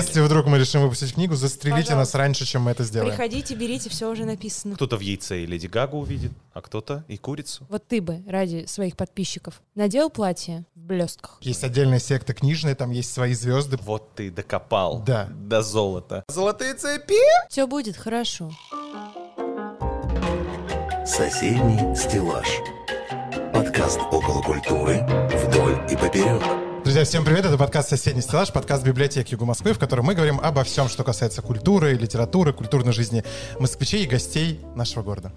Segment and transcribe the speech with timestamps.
[0.00, 1.96] Если вдруг мы решим выпустить книгу, застрелите Пожалуйста.
[1.96, 3.10] нас раньше, чем мы это сделаем.
[3.10, 4.74] Приходите, берите, все уже написано.
[4.74, 7.66] Кто-то в яйце и Леди Гагу увидит, а кто-то и курицу.
[7.68, 11.38] Вот ты бы ради своих подписчиков надел платье в блестках.
[11.42, 13.78] Есть отдельная секта книжная, там есть свои звезды.
[13.84, 15.28] Вот ты докопал Да.
[15.30, 16.24] до золота.
[16.28, 17.14] Золотые цепи!
[17.48, 18.50] Все будет хорошо.
[21.06, 22.46] Соседний стеллаж.
[23.52, 25.00] Подкаст около культуры
[25.46, 26.42] вдоль и поперек.
[26.90, 30.40] Друзья, всем привет, это подкаст «Соседний стеллаж», подкаст библиотеки Юга Москвы, в котором мы говорим
[30.42, 33.22] обо всем, что касается культуры, литературы, культурной жизни
[33.60, 35.30] москвичей и гостей нашего города.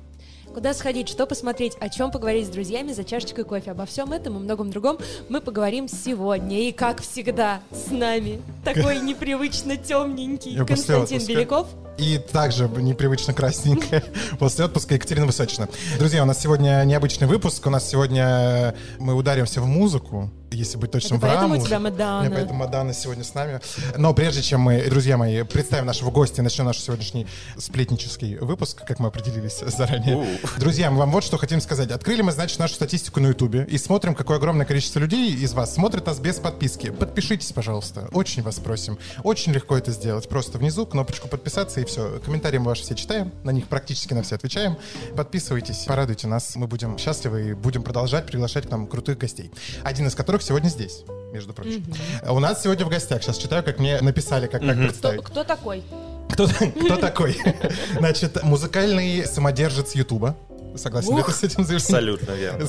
[0.52, 3.70] Куда сходить, что посмотреть, о чем поговорить с друзьями за чашечкой кофе.
[3.70, 4.98] Обо всем этом и многом другом
[5.30, 6.60] мы поговорим сегодня.
[6.60, 11.24] И, как всегда, с нами такой непривычно темненький Константин.
[11.28, 11.68] Беляков.
[11.98, 14.04] И также непривычно красненькая
[14.40, 15.68] после отпуска Екатерина Высочина.
[16.00, 17.66] Друзья, у нас сегодня необычный выпуск.
[17.68, 21.64] У нас сегодня мы ударимся в музыку, если быть точным, Это в поэтому раму.
[21.64, 22.24] у тебя Мадонна.
[22.24, 23.60] Нет, Поэтому Мадана сегодня с нами.
[23.98, 28.84] Но прежде чем мы, друзья мои, представим нашего гостя и начнем наш сегодняшний сплетнический выпуск,
[28.86, 30.18] как мы определились заранее.
[30.18, 30.60] У.
[30.60, 31.92] Друзья, мы вам вот что хотим сказать.
[31.92, 35.74] Открыли мы, значит, нашу статистику на Ютубе и смотрим, какое огромное количество людей из вас
[35.74, 36.90] смотрит нас без подписки.
[36.90, 38.10] Подпишитесь, пожалуйста.
[38.14, 38.98] Очень вас просим.
[39.24, 40.28] Очень легко это сделать.
[40.30, 42.20] Просто внизу кнопочку подписаться и все.
[42.26, 44.78] Комментарии мы ваши все читаем, на них практически на все отвечаем.
[45.16, 46.56] Подписывайтесь, порадуйте нас.
[46.56, 49.52] Мы будем счастливы и будем продолжать приглашать к нам крутых гостей.
[49.84, 51.86] Один из которых сегодня здесь, между прочим.
[52.28, 55.24] У нас сегодня в гостях, сейчас читаю, как мне написали, как, как Кто, представить.
[55.24, 55.84] кто такой?
[56.32, 57.38] Кто, кто такой?
[57.98, 60.36] Значит, музыкальный самодержец Ютуба.
[60.76, 61.28] Согласен ли Ух.
[61.28, 61.76] ты с этим заявлением?
[61.78, 62.68] Абсолютно верно.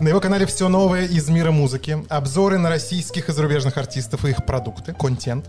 [0.00, 4.30] На его канале все новое из мира музыки, обзоры на российских и зарубежных артистов и
[4.30, 5.46] их продукты, контент,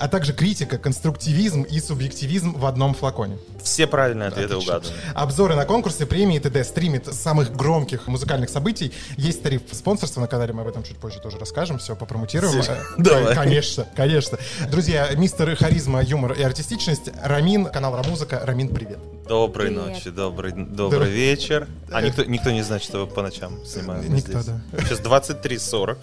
[0.00, 3.38] а также критика, конструктивизм и субъективизм в одном флаконе.
[3.62, 4.74] Все правильные ответы Отлично.
[4.76, 4.94] угаданы.
[5.14, 6.64] Обзоры на конкурсы, премии, т.д.
[6.64, 8.92] стримит самых громких музыкальных событий.
[9.16, 12.52] Есть тариф спонсорства на канале, мы об этом чуть позже тоже расскажем, все попромутируем.
[12.52, 12.74] Серьезно?
[12.74, 13.34] Э, Давай.
[13.34, 14.38] Конечно, конечно.
[14.70, 18.40] Друзья, мистер харизма, юмор и артистичность, Рамин, канал Рамузыка.
[18.44, 18.98] Рамин, привет.
[19.26, 19.86] Доброй Привет.
[19.86, 21.06] ночи, добрый, добрый Да.
[21.06, 21.66] вечер.
[21.90, 24.44] А никто, никто не знает, что по ночам снимаем мы Никто, здесь.
[24.44, 24.60] да.
[24.82, 25.96] Сейчас 23.40.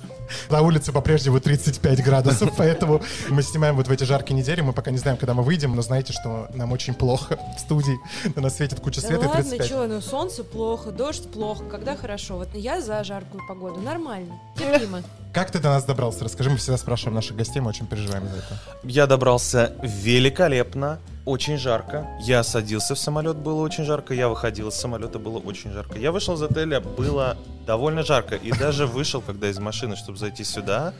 [0.49, 4.61] На улице по-прежнему 35 градусов, поэтому мы снимаем вот в эти жаркие недели.
[4.61, 7.99] Мы пока не знаем, когда мы выйдем, но знаете, что нам очень плохо в студии.
[8.35, 9.67] На нас светит куча Да света и ладно, 35.
[9.67, 12.37] что, ну солнце плохо, дождь плохо, когда хорошо.
[12.37, 15.03] Вот я за жаркую погоду, нормально, терпимо.
[15.33, 16.25] Как ты до нас добрался?
[16.25, 18.59] Расскажи, мы всегда спрашиваем наших гостей, мы очень переживаем за это.
[18.83, 22.05] Я добрался великолепно, очень жарко.
[22.21, 24.13] Я садился в самолет, было очень жарко.
[24.13, 25.97] Я выходил из самолета, было очень жарко.
[25.97, 28.35] Я вышел из отеля, было довольно жарко.
[28.35, 30.93] И даже вышел, когда из машины, чтобы зайти сюда,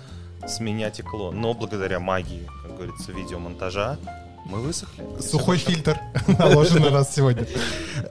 [0.48, 1.32] с меня текло.
[1.32, 3.98] Но благодаря магии, как говорится, видеомонтажа,
[4.46, 5.04] мы высохли.
[5.20, 6.00] Сухой фильтр
[6.40, 7.46] наложен на нас сегодня.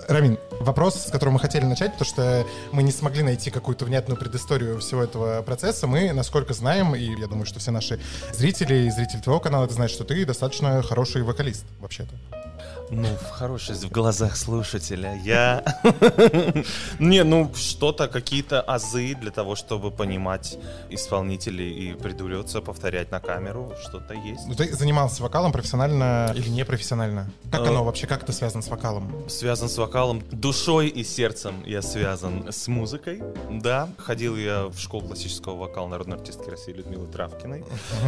[0.07, 4.19] Рамин, вопрос, с которого мы хотели начать, потому что мы не смогли найти какую-то внятную
[4.19, 5.87] предысторию всего этого процесса.
[5.87, 8.01] Мы, насколько знаем, и я думаю, что все наши
[8.33, 12.15] зрители и зрители твоего канала это знают, что ты достаточно хороший вокалист, вообще-то.
[12.91, 15.15] Ну, в хорошей, в глазах слушателя.
[15.25, 15.65] Я...
[16.99, 20.59] Не, ну, что-то, какие-то азы для того, чтобы понимать
[20.91, 23.73] исполнителей и придуриваться, повторять на камеру.
[23.81, 24.47] Что-то есть.
[24.47, 27.31] Ну, ты занимался вокалом профессионально или непрофессионально?
[27.51, 29.29] Как Э, оно вообще, как это связано с вокалом?
[29.29, 30.23] Связан с вокалом.
[30.33, 33.23] Душой и сердцем я связан с музыкой.
[33.51, 37.65] Да, ходил я в школу классического вокала народной артистки России Людмилы Травкиной.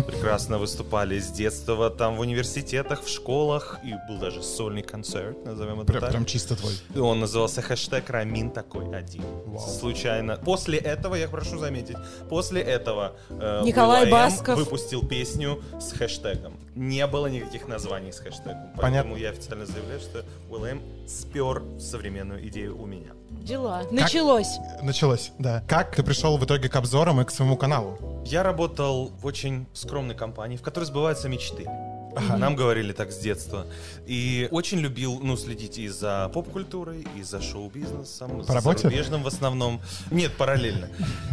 [0.06, 3.78] Прекрасно выступали с детства там в университетах, в школах.
[3.84, 6.10] И был даже сольный концерт, назовем это Прям, так.
[6.10, 6.72] прям чисто твой.
[6.98, 9.22] Он назывался хэштег Рамин такой один.
[9.46, 9.60] Вау.
[9.68, 10.36] Случайно.
[10.36, 11.96] После этого, я прошу заметить,
[12.30, 14.58] после этого э, Николай Will.i.am Басков.
[14.58, 16.54] выпустил песню с хэштегом.
[16.74, 18.72] Не было никаких названий с хэштегом.
[18.76, 19.12] Понятно.
[19.12, 23.12] Поэтому я официально заявляю, что Will.i.am спер современную идею у меня.
[23.30, 23.82] Дела.
[23.90, 24.58] Началось.
[24.82, 25.62] Началось, да.
[25.68, 28.22] Как ты пришел в итоге к обзорам и к своему каналу?
[28.24, 31.66] Я работал в очень скромной компании, в которой сбываются мечты.
[32.14, 32.36] Ага.
[32.36, 33.66] Нам говорили так с детства.
[34.06, 38.44] И очень любил, ну, следить и за поп-культурой, и за шоу-бизнесом.
[38.44, 38.82] По работе?
[38.82, 39.80] зарубежным в основном.
[40.10, 40.88] Нет, параллельно.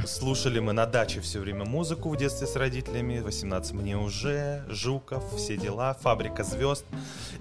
[0.08, 3.20] Слушали мы на даче все время музыку в детстве с родителями.
[3.20, 6.86] 18 мне уже, Жуков, все дела, Фабрика звезд.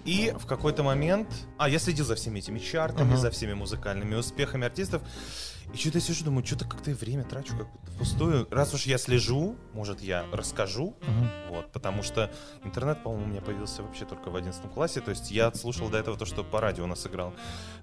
[0.04, 1.28] И в какой-то момент...
[1.58, 3.16] А, я следил за всеми этими чартами, Ага.
[3.18, 5.02] за всеми музыкальными успехами артистов.
[5.72, 8.48] И что-то я сижу, думаю, что-то как-то время трачу как будто впустую.
[8.50, 10.96] Раз уж я слежу, может, я расскажу.
[11.50, 12.30] Вот, потому что
[12.64, 15.00] интернет, по-моему, у меня появился вообще только в 11 классе.
[15.00, 17.34] То есть я слушал до этого то, что по радио у нас играл.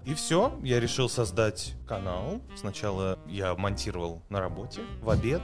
[0.06, 2.42] И все, я решил создать канал.
[2.56, 5.42] Сначала я монтировал на работе, в обед.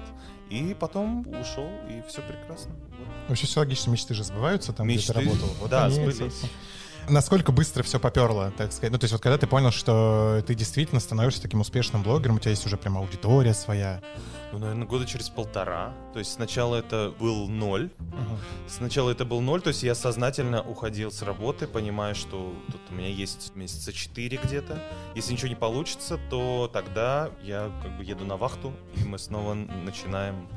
[0.49, 2.75] И потом ушел, и все прекрасно.
[2.99, 3.07] Вот.
[3.29, 5.47] Вообще все логично, мечты же сбываются там, где Мечты, ты работал.
[5.61, 6.41] Вот да, сбылись.
[7.09, 8.91] Насколько быстро все поперло, так сказать?
[8.91, 12.39] Ну, то есть вот когда ты понял, что ты действительно становишься таким успешным блогером, у
[12.39, 14.01] тебя есть уже прям аудитория своя.
[14.51, 15.93] Ну, наверное, года через полтора.
[16.13, 17.89] То есть сначала это был ноль.
[18.67, 22.93] Сначала это был ноль, то есть я сознательно уходил с работы, понимая, что тут у
[22.93, 24.77] меня есть месяца четыре где-то.
[25.15, 29.53] Если ничего не получится, то тогда я как бы еду на вахту, и мы снова
[29.53, 30.47] начинаем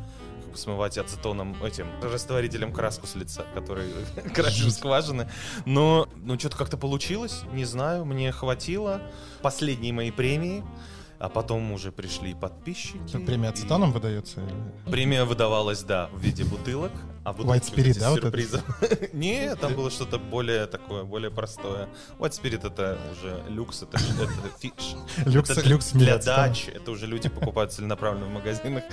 [0.57, 3.87] смывать ацетоном этим растворителем краску с лица, который
[4.35, 5.29] красит скважины.
[5.67, 9.03] Но ну, что-то как-то получилось, не знаю, мне хватило.
[9.43, 10.65] Последние мои премии,
[11.19, 13.19] а потом уже пришли подписчики.
[13.25, 14.41] Премия и- ацетоном выдается?
[14.41, 16.93] или- Премия выдавалась, да, в виде бутылок.
[17.25, 19.11] А бутылки White Spirit, да, вот это?
[19.17, 21.89] Не, там было что-то более такое, более простое.
[22.19, 24.97] White Spirit это уже люкс, это, это фиш.
[25.25, 26.69] Люкс, Это люкс для дачи.
[26.69, 28.85] Это уже люди покупают целенаправленно в магазинах.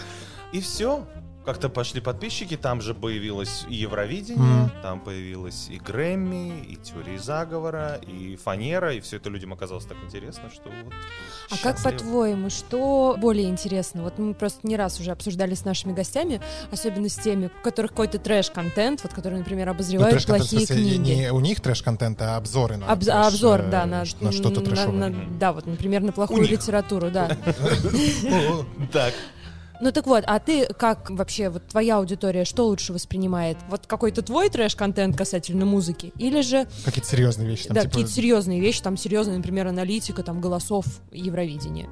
[0.53, 1.05] И все.
[1.43, 4.71] Как-то пошли подписчики, там же появилось и Евровидение, Мгм.
[4.83, 9.97] там появилось и Грэмми, и Теории заговора, и Фанера, и все это людям оказалось так
[10.05, 10.93] интересно, что вот
[11.49, 14.03] А как по-твоему, что более интересно?
[14.03, 16.41] Вот мы просто не раз уже обсуждали с нашими гостями,
[16.71, 21.09] особенно с теми, у которых какой-то трэш-контент, вот которые, например, Ну, обозревают в плохие книги.
[21.11, 24.31] Не у них трэш-контент, а обзоры на Обз- трэш, а обзор, э, да, на, на
[24.31, 25.09] что-то на- трэшовое.
[25.09, 27.29] на- Да, вот, например, на плохую литературу, да.
[28.93, 29.13] Так,
[29.81, 33.57] Ну так вот, а ты как вообще, вот твоя аудитория, что лучше воспринимает?
[33.67, 36.13] Вот какой-то твой трэш-контент касательно музыки?
[36.19, 37.67] Или же, Какие-то серьезные вещи.
[37.67, 41.89] там, да, типа, какие-то серьезные вещи, там серьезная, например, аналитика, там, голосов Евровидения?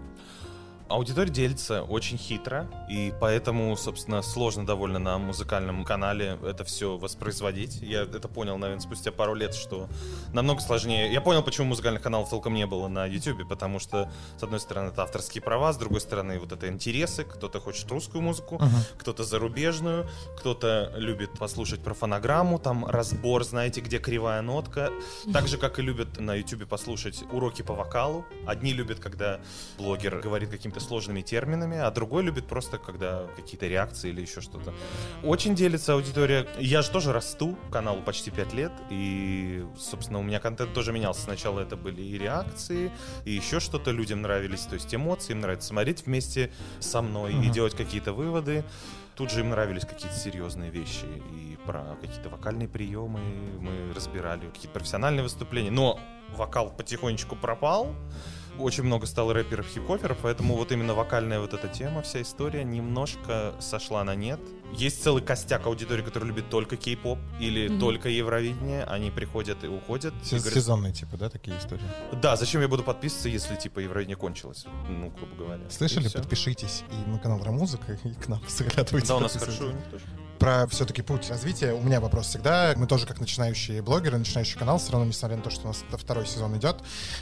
[0.89, 7.79] Аудитория делится очень хитро, и поэтому, собственно, сложно довольно на музыкальном канале это все воспроизводить.
[7.83, 9.87] Я это понял, наверное, спустя пару лет, что
[10.33, 11.13] намного сложнее.
[11.13, 14.87] Я понял, почему музыкальных каналов толком не было на YouTube, потому что, с одной стороны,
[14.89, 17.23] это авторские права, с другой стороны, вот это интересы.
[17.23, 18.69] Кто-то хочет русскую музыку, Мгм.
[18.97, 20.09] кто-то зарубежную,
[20.39, 24.89] кто-то любит послушать про фонограмму, там разбор, знаете, где кривая нотка.
[25.31, 28.25] Так же, как и любят на YouTube послушать уроки по вокалу.
[28.47, 29.39] Одни любят, когда
[29.77, 34.73] блогер говорит какими-то сложными терминами, а другой любит просто, когда какие-то реакции или еще что-то.
[35.23, 36.47] Очень делится аудитория.
[36.59, 41.21] Я же тоже расту, каналу почти 5 лет, и, собственно, у меня контент тоже менялся.
[41.21, 42.91] Сначала это были и реакции,
[43.25, 47.35] и еще что-то людям нравились, то есть эмоции, им нравится смотреть вместе со мной и
[47.35, 47.51] Мгм.
[47.51, 48.63] делать какие-то выводы.
[49.15, 53.19] Тут же им нравились какие-то серьезные вещи и про какие-то вокальные приемы
[53.59, 55.71] мы разбирали, какие-то профессиональные выступления.
[55.71, 55.99] Но
[56.37, 57.93] вокал потихонечку пропал.
[58.59, 63.53] Очень много стало рэперов, хип-хоперов, поэтому вот именно вокальная вот эта тема, вся история немножко
[63.59, 64.39] сошла на нет.
[64.73, 67.79] Есть целый костяк аудитории, который любит только кей-поп или Мгм.
[67.79, 68.83] только Евровидение.
[68.83, 70.13] Они приходят и уходят.
[70.21, 71.81] и Се- говорят, Сезонные, типа, да, такие истории.
[72.21, 74.65] да, зачем я буду подписываться, если типа Евровидение кончилось?
[74.89, 75.69] Ну, грубо говоря.
[75.69, 76.07] Слышали?
[76.07, 76.11] И.
[76.11, 79.07] Подпишитесь и на канал Рамузыка, и к нам заглядывайте.
[79.07, 80.03] Да, у нас хорошо, у них тоже.
[80.39, 81.73] Про все-таки путь развития.
[81.73, 82.73] У меня вопрос всегда.
[82.77, 85.83] Мы тоже как начинающие блогеры, начинающий канал, все равно, несмотря на то, что у нас
[85.91, 86.77] второй сезон идет,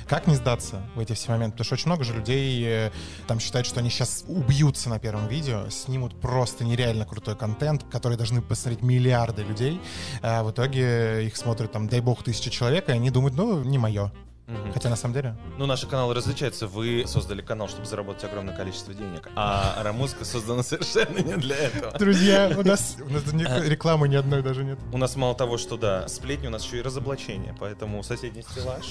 [0.07, 1.53] как не сдаться в эти все моменты?
[1.53, 2.91] Потому что очень много же людей э,
[3.25, 8.17] там считают, что они сейчас убьются на первом видео, снимут просто нереально крутой контент, который
[8.17, 9.81] должны посмотреть миллиарды людей.
[10.21, 13.79] А в итоге их смотрят там, дай бог, тысячи человек, и они думают, ну, не
[13.79, 14.11] мое.
[14.47, 14.71] Мгм.
[14.71, 15.35] Хотя на самом деле...
[15.57, 16.67] Ну, наши каналы различаются.
[16.67, 21.91] Вы создали канал, чтобы заработать огромное количество денег, а Рамузыка создана совершенно не для этого.
[21.97, 23.23] Друзья, у нас, у нас
[23.65, 24.79] рекламы ни одной даже нет.
[24.93, 28.85] У нас мало того, что да, сплетни, у нас еще и разоблачение, поэтому соседний стеллаж,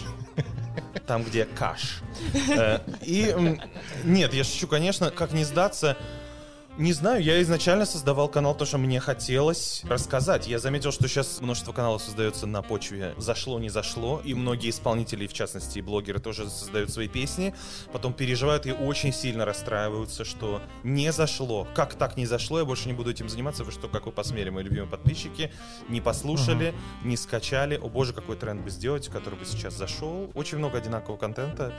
[1.06, 2.00] там, где каш.
[2.54, 3.34] Э, И
[4.04, 5.96] нет, я шучу, конечно, как не сдаться.
[6.78, 10.46] Не знаю, я изначально создавал канал, то, что мне хотелось рассказать.
[10.46, 15.26] Я заметил, что сейчас множество каналов создается на почве «зашло, не зашло», и многие исполнители,
[15.26, 17.54] в частности, и блогеры тоже создают свои песни,
[17.94, 21.66] потом переживают и очень сильно расстраиваются, что не зашло.
[21.74, 24.50] Как так не зашло, я больше не буду этим заниматься, вы что, как вы посмели,
[24.50, 25.50] мои любимые подписчики,
[25.88, 30.30] не послушали, не скачали, о боже, какой тренд бы сделать, который бы сейчас зашел.
[30.34, 31.72] Очень много одинакового контента.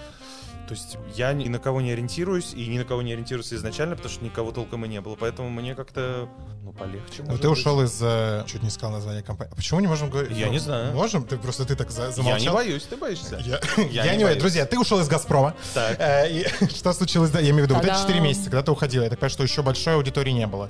[0.67, 3.95] То есть я ни на кого не ориентируюсь, и ни на кого не ориентируюсь изначально,
[3.95, 5.15] потому что никого толком и не было.
[5.15, 6.29] Поэтому мне как-то,
[6.63, 7.19] ну, полегче.
[7.23, 7.57] Ну, может ты быть.
[7.59, 7.97] ушел из...
[8.01, 9.51] э, Чуть не сказал название компании.
[9.53, 10.35] А почему не можем говорить?
[10.37, 10.93] Я Ну, не знаю.
[10.93, 11.25] Можем?
[11.25, 12.39] Ты просто ты так за- Я замолчал.
[12.39, 13.37] не боюсь, ты боишься.
[13.45, 14.39] Я, Я я не не боюсь.
[14.39, 15.53] Друзья, ты ушел из «Газпрома».
[15.73, 15.99] Так.
[15.99, 17.29] Э, и что случилось?
[17.31, 18.07] Да, я имею в виду, вот эти Та-дам.
[18.07, 20.69] 4 месяца, когда ты уходил, я так понимаю, что еще большой аудитории не было.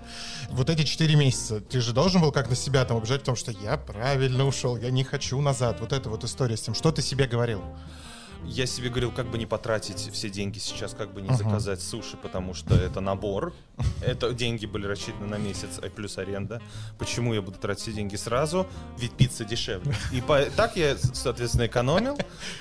[0.50, 3.36] Вот эти 4 месяца, ты же должен был как на себя там убежать в том,
[3.36, 5.80] что я правильно ушел, я не хочу назад.
[5.80, 7.62] Вот эта вот история с тем, что ты себе говорил?
[8.46, 11.38] Я себе говорил, как бы не потратить все деньги сейчас, как бы не Ага.
[11.38, 13.54] заказать суши, потому что это набор.
[14.02, 16.62] Это деньги были рассчитаны на месяц, а плюс аренда.
[16.98, 18.66] Почему я буду тратить все деньги сразу?
[18.98, 19.94] Ведь пицца дешевле.
[20.12, 22.18] И по- так я, соответственно, экономил.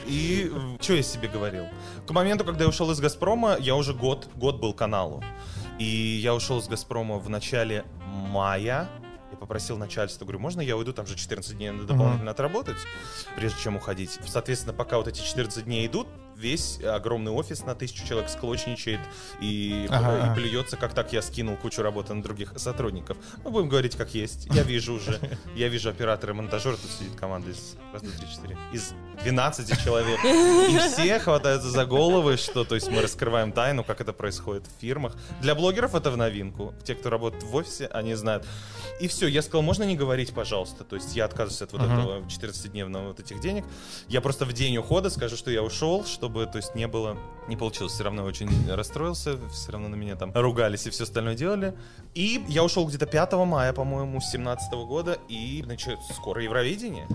[0.07, 1.67] И что я себе говорил?
[2.07, 5.23] К моменту, когда я ушел из «Газпрома», я уже год, год был каналу.
[5.79, 8.89] И я ушел из «Газпрома» в начале мая.
[9.37, 12.79] Я попросил начальство, говорю, можно я уйду, там же 14 дней надо дополнительно отработать,
[13.37, 14.19] прежде чем уходить.
[14.27, 19.01] Соответственно, пока вот эти 14 дней идут, весь огромный офис на тысячу человек склочничает
[19.41, 23.17] и, Ага, и плюется, как так я скинул кучу работы на других сотрудников.
[23.45, 24.47] Мы будем говорить как есть.
[24.55, 25.19] Я вижу уже,
[25.57, 29.83] я вижу оператора и монтажера, тут сидит команда из, раз, два, три, четыре, из 12
[29.85, 30.21] человек.
[30.25, 34.81] И все хватаются за головы, что, то есть мы раскрываем тайну, как это происходит в
[34.81, 35.15] фирмах.
[35.41, 36.75] Для блогеров это в новинку.
[36.85, 38.47] Те, кто работает в офисе, они знают.
[39.01, 40.85] И все, я сказал, можно не говорить, пожалуйста.
[40.85, 41.93] То есть я отказываюсь от вот Ага.
[42.01, 43.65] этого 14-дневного вот этих денег.
[44.09, 47.17] Я просто в день ухода скажу, что я ушел, чтобы, то есть, не было...
[47.47, 47.93] Не получилось.
[47.93, 49.39] Все равно очень расстроился.
[49.51, 51.75] Все равно на меня там ругались и все остальное делали.
[52.13, 55.17] И я ушел где-то 5 мая, по-моему, 17 года.
[55.29, 57.07] И, значит, скоро Евровидение.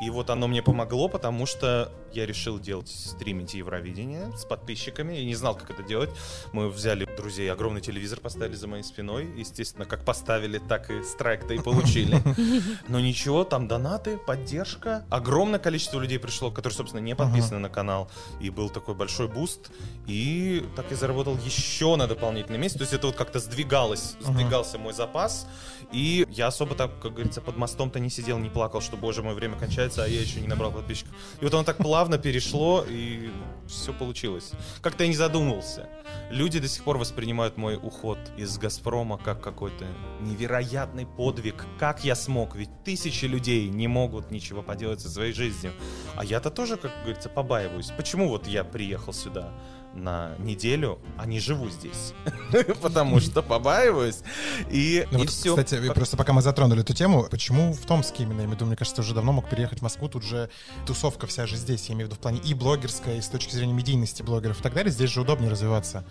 [0.00, 5.14] И вот оно мне помогло, потому что я решил делать, стримить Евровидение с подписчиками.
[5.14, 6.10] Я не знал, как это делать.
[6.52, 9.28] Мы взяли друзей, огромный телевизор поставили за моей спиной.
[9.36, 12.20] Естественно, как поставили, так и strike -то и получили.
[12.88, 15.04] Но ничего, там донаты, поддержка.
[15.10, 18.10] Огромное количество людей пришло, которые, собственно, не подписаны на канал.
[18.40, 19.70] И был такой большой boost.
[20.06, 22.76] И так я заработал еще на дополнительный месяц.
[22.76, 25.46] То есть это вот как-то сдвигалось, сдвигался мой запас.
[25.92, 29.34] И я особо так, как говорится, под мостом-то не сидел, не плакал, что, боже мой,
[29.34, 31.12] время кончается, а я еще не набрал подписчиков.
[31.40, 33.30] И вот оно так плавно перешло, и
[33.66, 34.52] все получилось.
[34.80, 35.88] Как-то я не задумывался.
[36.30, 39.86] Люди до сих пор воспринимают мой уход из «Газпрома» как какой-то
[40.20, 41.66] невероятный подвиг.
[41.76, 42.54] Как я смог?
[42.54, 45.72] Ведь тысячи людей не могут ничего поделать со своей жизнью.
[46.14, 47.90] А я-то тоже, как говорится, побаиваюсь.
[47.96, 49.52] Почему вот я приехал сюда
[49.94, 52.14] на неделю, а не живу здесь?
[52.82, 54.20] Потому что побаиваюсь.
[54.70, 55.56] И, Ну и вот, все.
[55.56, 58.66] Кстати, просто пока мы затронули эту тему, почему в Томске именно, я имею в виду,
[58.66, 60.50] мне кажется, ты уже давно мог переехать в Москву, тут же
[60.86, 63.52] тусовка вся же здесь, я имею в виду в плане и блогерская, и с точки
[63.56, 66.04] зрения медийности блогеров и так далее, здесь же удобнее развиваться.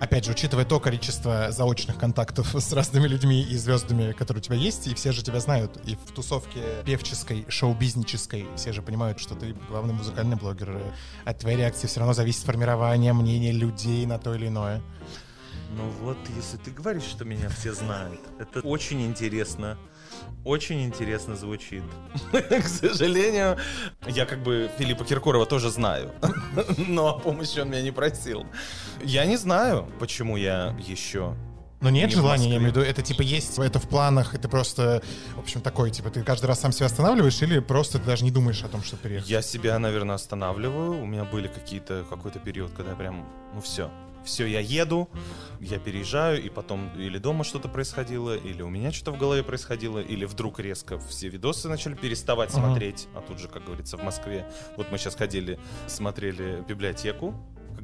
[0.00, 4.56] Опять же, учитывая то количество заочных контактов с разными людьми и звездами, которые у тебя
[4.56, 9.34] есть, и все же тебя знают, и в тусовке певческой, шоу-бизнической все же понимают, что
[9.34, 10.80] ты главный музыкальный блогер.
[11.24, 14.82] От твоей реакции все равно зависит формирование мнения людей на то или иное.
[15.76, 19.76] Ну вот, если ты говоришь, что меня все знают, это очень интересно.
[20.44, 21.82] Очень интересно звучит.
[22.32, 23.56] К сожалению,
[24.06, 26.12] я как бы Филиппа Киркорова тоже знаю,
[26.76, 28.46] но о помощи он меня не просил.
[29.02, 31.34] Я не знаю, почему я еще
[31.80, 34.48] Но нет Не желания, я имею в виду, это типа есть, это в планах, это
[34.50, 35.02] просто,
[35.34, 38.30] в общем, такой, типа, ты каждый раз сам себя останавливаешь или просто ты даже не
[38.30, 39.30] думаешь о том, что переехать?
[39.30, 41.02] Я себя, наверное, останавливаю.
[41.02, 43.90] У меня были какие-то какой-то период, когда я прям, ну все,
[44.24, 45.08] все, я еду,
[45.60, 49.98] я переезжаю, и потом или дома что-то происходило, или у меня что-то в голове происходило,
[49.98, 52.60] или вдруг резко все видосы начали переставать Мгм.
[52.60, 53.08] смотреть.
[53.14, 54.46] А тут же, как говорится, в Москве.
[54.76, 57.34] Вот мы сейчас ходили, смотрели библиотеку.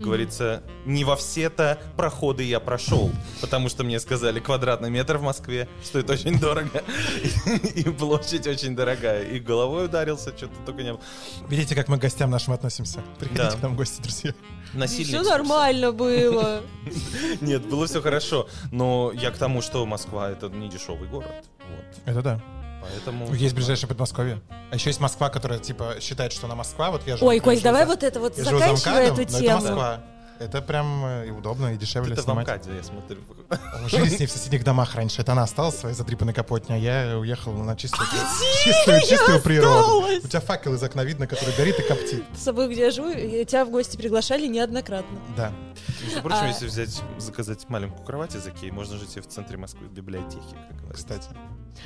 [0.00, 0.08] Мгм.
[0.08, 5.68] говорится, не во все-то проходы я прошел, потому что мне сказали, квадратный метр в Москве
[5.84, 6.82] стоит очень дорого,
[7.74, 11.02] и площадь очень дорогая, и головой ударился, что-то только не было.
[11.48, 13.00] Видите, как мы к гостям нашим относимся?
[13.18, 13.56] Приходите Да.
[13.56, 14.32] к нам в гости, друзья.
[14.72, 15.08] Насильник.
[15.08, 16.62] Все нормально было.
[17.40, 18.48] Нет, было все хорошо.
[18.70, 21.32] Но я к тому, что Москва это не дешевый город.
[21.68, 21.84] Вот.
[22.06, 22.40] Это да.
[22.80, 23.32] Поэтому.
[23.34, 24.40] Есть ближайшее Подмосковье.
[24.70, 26.90] А еще есть Москва, которая, типа, считает, что она Москва.
[26.90, 29.38] Вот я живу- Ой, Кость, давай за- вот это вот я заканчивай эту но это
[29.38, 29.54] тему.
[29.60, 30.00] Москва.
[30.40, 32.48] Это прям э, и удобно, и дешевле Это в снимать.
[32.48, 33.18] Амкаде, я смотрю.
[33.88, 35.20] Жили с ней в соседних домах раньше.
[35.20, 38.08] Это она осталась в своей задрипанной капотне, а я уехал на чистую,
[38.64, 40.06] чистую, чистую природу.
[40.24, 42.24] У тебя факел из окна видно, который горит и коптит.
[42.34, 45.18] С собой, где я живу, тебя в гости приглашали неоднократно.
[45.36, 45.52] Да.
[46.02, 46.48] Между прочим, А.
[46.48, 50.40] если взять, заказать маленькую кровать из Икеи, можно жить и в центре Москвы, в библиотеке,
[50.68, 51.04] как говорится.
[51.06, 51.28] кстати.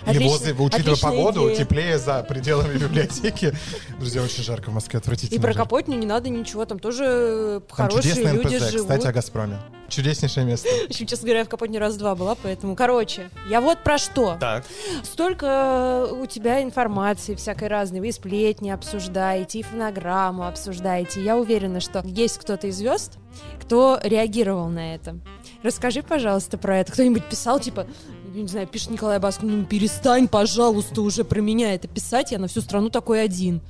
[0.07, 1.57] Или возле, учитывая погоду, идея.
[1.65, 3.55] теплее за пределами библиотеки.
[3.99, 5.39] Друзья, очень жарко в Москве, отвратительно.
[5.39, 5.55] И про.
[5.55, 8.89] Капотню не надо ничего, там тоже э, хорошие чудесный люди живут.
[8.89, 9.59] кстати, о Газпроме.
[9.89, 10.69] Чудеснейшее место.
[10.69, 14.37] В общем, честно говоря, я в Капотне раз-два была, поэтому, короче, я вот про что.
[14.41, 14.65] Так,
[15.03, 21.23] Столько у тебя информации всякой разной, вы и сплетни обсуждаете, и фонограмму обсуждаете.
[21.23, 23.19] Я уверена, что есть кто-то из звезд,
[23.61, 25.19] кто реагировал на это.
[25.63, 26.93] Расскажи, пожалуйста, про это.
[26.93, 27.87] Кто-нибудь писал, типа,
[28.35, 32.39] я не знаю, пишет Николай Басков, ну перестань, пожалуйста, уже про меня это писать, я
[32.39, 33.63] на всю страну такой один.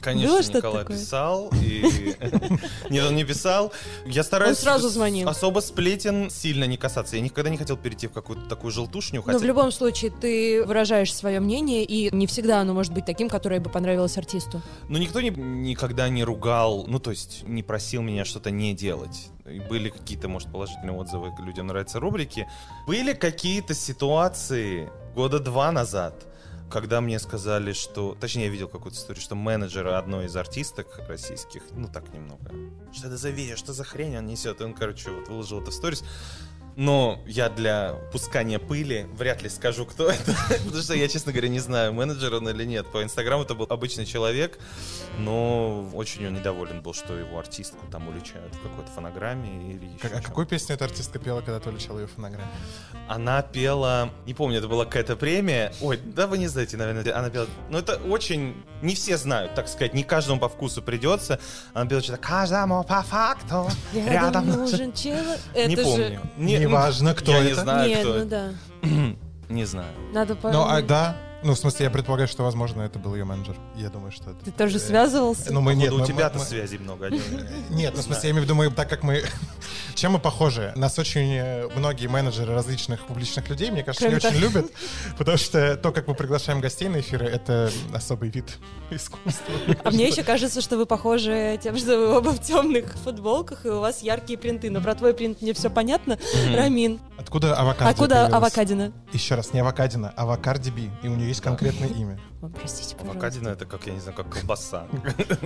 [0.00, 0.96] Конечно, Было Николай такое?
[0.98, 1.50] писал.
[1.62, 2.14] И...
[2.90, 3.72] Нет, он не писал.
[4.06, 5.28] Я стараюсь Он сразу звонил.
[5.28, 7.16] особо сплетен сильно не касаться.
[7.16, 9.20] Я никогда не хотел перейти в какую-то такую желтушню.
[9.20, 9.38] Но Хотя...
[9.38, 13.60] в любом случае ты выражаешь свое мнение, и не всегда оно может быть таким, которое
[13.60, 14.62] бы понравилось артисту.
[14.88, 19.28] Ну, никто не- никогда не ругал, ну, то есть не просил меня что-то не делать.
[19.68, 22.48] Были какие-то, может, положительные отзывы, людям нравятся рубрики.
[22.86, 26.26] Были какие-то ситуации года два назад,
[26.70, 28.16] когда мне сказали, что...
[28.20, 32.50] Точнее, я видел какую-то историю, что менеджер одной из артисток российских, ну, так немного,
[32.92, 34.60] что это за видео, что за хрень он несет?
[34.60, 36.04] И он, короче, вот выложил это в сторис.
[36.76, 40.36] Но я для пускания пыли вряд ли скажу, кто это.
[40.64, 42.86] Потому что я, честно говоря, не знаю, менеджер он или нет.
[42.92, 44.58] По Инстаграму это был обычный человек,
[45.18, 49.98] но очень он недоволен был, что его артистку там уличают в какой-то фонограмме или еще
[50.08, 52.50] Как- а какую песню эта артистка пела, когда ты уличал ее в фонограмме?
[53.08, 55.72] Она пела, не помню, это была какая-то премия.
[55.80, 57.46] Ой, да вы не знаете, наверное, она пела.
[57.70, 61.40] Но это очень, не все знают, так сказать, не каждому по вкусу придется.
[61.72, 63.66] Она пела что-то каждому по факту.
[63.94, 64.46] Рядом Рядом.
[64.50, 65.40] нужен человек.
[65.54, 65.82] Это Не же...
[65.82, 66.20] помню.
[66.36, 67.48] Не- Неважно, кто я это.
[67.48, 68.26] не знаю, Нет, кто ну это.
[68.82, 68.88] да.
[69.48, 69.92] Не знаю.
[70.12, 70.50] Надо по...
[70.50, 71.16] Ну, а да.
[71.42, 73.56] Ну, в смысле, я предполагаю, что, возможно, это был ее менеджер.
[73.76, 74.44] Я думаю, что это...
[74.44, 75.52] Ты тоже э, связывался?
[75.52, 75.92] Ну, мы нет.
[75.92, 77.06] У мы- тебя-то связей много.
[77.06, 77.20] они-
[77.70, 79.22] Нет, ну, в смысле, я имею в виду, мы, так как мы...
[79.94, 80.72] Чем мы похожи?
[80.76, 84.70] Нас очень э, многие менеджеры различных публичных людей, мне кажется, не очень любят,
[85.18, 88.58] потому что то, как мы приглашаем гостей на эфиры, это особый вид
[88.90, 89.54] искусства.
[89.84, 93.68] А мне еще кажется, что вы похожи тем, что вы оба в темных футболках, и
[93.68, 94.70] у вас яркие принты.
[94.70, 96.18] Но про твой принт мне все понятно.
[96.54, 97.00] Рамин.
[97.18, 98.92] Откуда авокадо Откуда авокадина?
[99.12, 100.90] Еще раз, не авокадина, а авокарди би.
[101.02, 102.18] И у нее есть конкретное имя.
[102.42, 103.18] О, простите, пожалуйста.
[103.26, 104.86] Авокадина это как, я не знаю, как колбаса.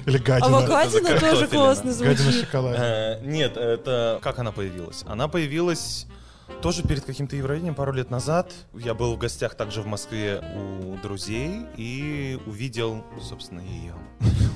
[0.07, 0.47] Или гадина.
[0.59, 2.41] Авокадина Это тоже классно Гадина звучит.
[2.47, 2.77] шоколад.
[2.79, 5.05] Э, Нет, это как она появилась?
[5.07, 6.07] Она появилась
[6.63, 8.53] тоже перед каким-то Евровидением пару лет назад.
[8.75, 13.95] Я был в гостях также в Москве у друзей и увидел, собственно, ее.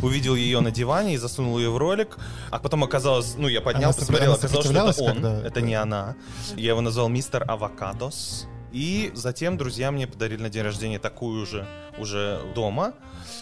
[0.02, 2.18] Увидел ее на диване и засунул ее в ролик.
[2.50, 5.74] А потом оказалось, ну, я поднял, Она посмотрел, оказалось, что это он, когда- это не
[5.76, 6.16] она.
[6.56, 8.46] Я его назвал мистер Авокадос.
[8.74, 11.64] И затем друзья мне подарили на день рождения такую же
[11.96, 12.92] уже дома.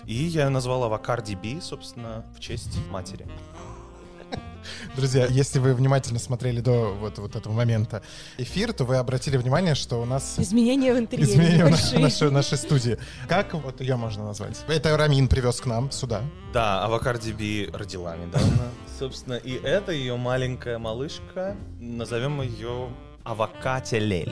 [0.04, 3.26] И я ее назвал Авокарди Би, собственно, в честь матери.
[4.94, 8.02] Друзья, если вы внимательно смотрели до вот, вот этого момента
[8.38, 11.98] эфир, то вы обратили внимание, что у нас Изменения в интерьере изменения в на- небольшие.
[11.98, 12.98] нашей, нашей студии.
[13.26, 14.62] Как вот ее можно назвать?
[14.68, 16.22] Это Рамин привез к нам сюда.
[16.52, 18.68] Да, Авокарди Би родила недавно.
[18.98, 21.56] Собственно, и это ее маленькая малышка.
[21.80, 22.88] Назовем ее
[23.24, 24.30] Авокателель.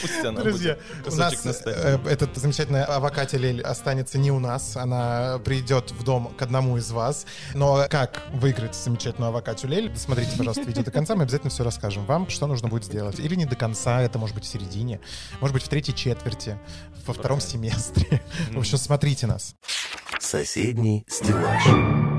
[0.00, 4.76] Пусть она Друзья, будет у нас э, этот замечательный авокадо Лель останется не у нас,
[4.76, 7.26] она придет в дом к одному из вас.
[7.54, 12.04] Но как выиграть замечательную авокадо Лель, досмотрите, пожалуйста, видео до конца, мы обязательно все расскажем
[12.06, 13.18] вам, что нужно будет сделать.
[13.18, 15.00] Или не до конца, это может быть в середине,
[15.40, 16.58] может быть в третьей четверти,
[17.06, 18.22] во втором семестре.
[18.52, 19.54] В общем, смотрите нас.
[20.18, 22.13] Соседний стеллаж.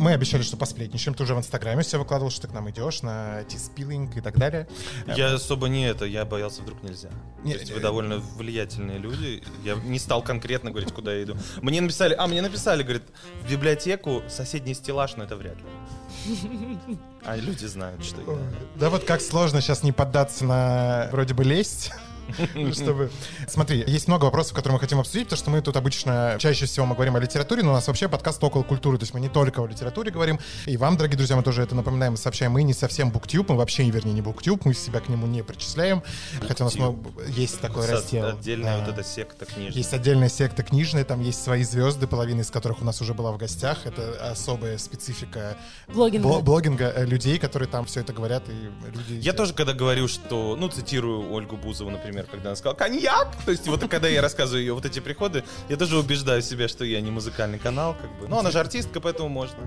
[0.00, 1.14] Мы обещали, что посплетничаем.
[1.14, 4.38] Ты уже в Инстаграме все выкладывал, что ты к нам идешь на Тиспилинг и так
[4.38, 4.66] далее.
[5.06, 7.10] Я особо не это, я боялся, вдруг нельзя.
[7.44, 9.42] Не, То есть не, вы довольно влиятельные люди.
[9.62, 11.36] Я не стал конкретно говорить, куда я иду.
[11.60, 13.02] Мне написали, а, мне написали, говорит,
[13.42, 16.88] в библиотеку соседний стеллаж, но это вряд ли.
[17.22, 18.38] А люди знают, что я.
[18.76, 21.92] Да вот как сложно сейчас не поддаться на вроде бы лесть.
[22.74, 23.10] Чтобы...
[23.48, 26.86] Смотри, есть много вопросов, которые мы хотим обсудить, потому что мы тут обычно чаще всего
[26.86, 29.28] мы говорим о литературе, но у нас вообще подкаст около культуры, то есть мы не
[29.28, 32.62] только о литературе говорим, и вам, дорогие друзья, мы тоже это напоминаем и сообщаем, мы
[32.62, 36.02] не совсем буктюб, мы вообще, вернее, не буктюб, мы себя к нему не причисляем,
[36.46, 38.26] хотя у нас много- есть такой раздел.
[38.28, 38.84] Отдельная Да.
[38.84, 39.72] вот эта секта книжная.
[39.76, 43.32] Есть отдельная секта книжная, там есть свои звезды, половина из которых у нас уже была
[43.32, 43.86] в гостях.
[43.86, 45.56] Это особая специфика
[45.88, 46.28] Блогинга.
[46.28, 49.14] бл- блогинга э, людей, которые там все это говорят, и люди...
[49.24, 53.50] Я тоже, когда говорю, что, ну, цитирую Ольгу Бузову, например, когда она сказала «коньяк», то
[53.50, 57.00] есть вот когда я рассказываю ее вот эти приходы, я тоже убеждаю себя, что я
[57.00, 58.28] не музыкальный канал, как бы.
[58.28, 59.58] Ну, она же артистка, поэтому можно.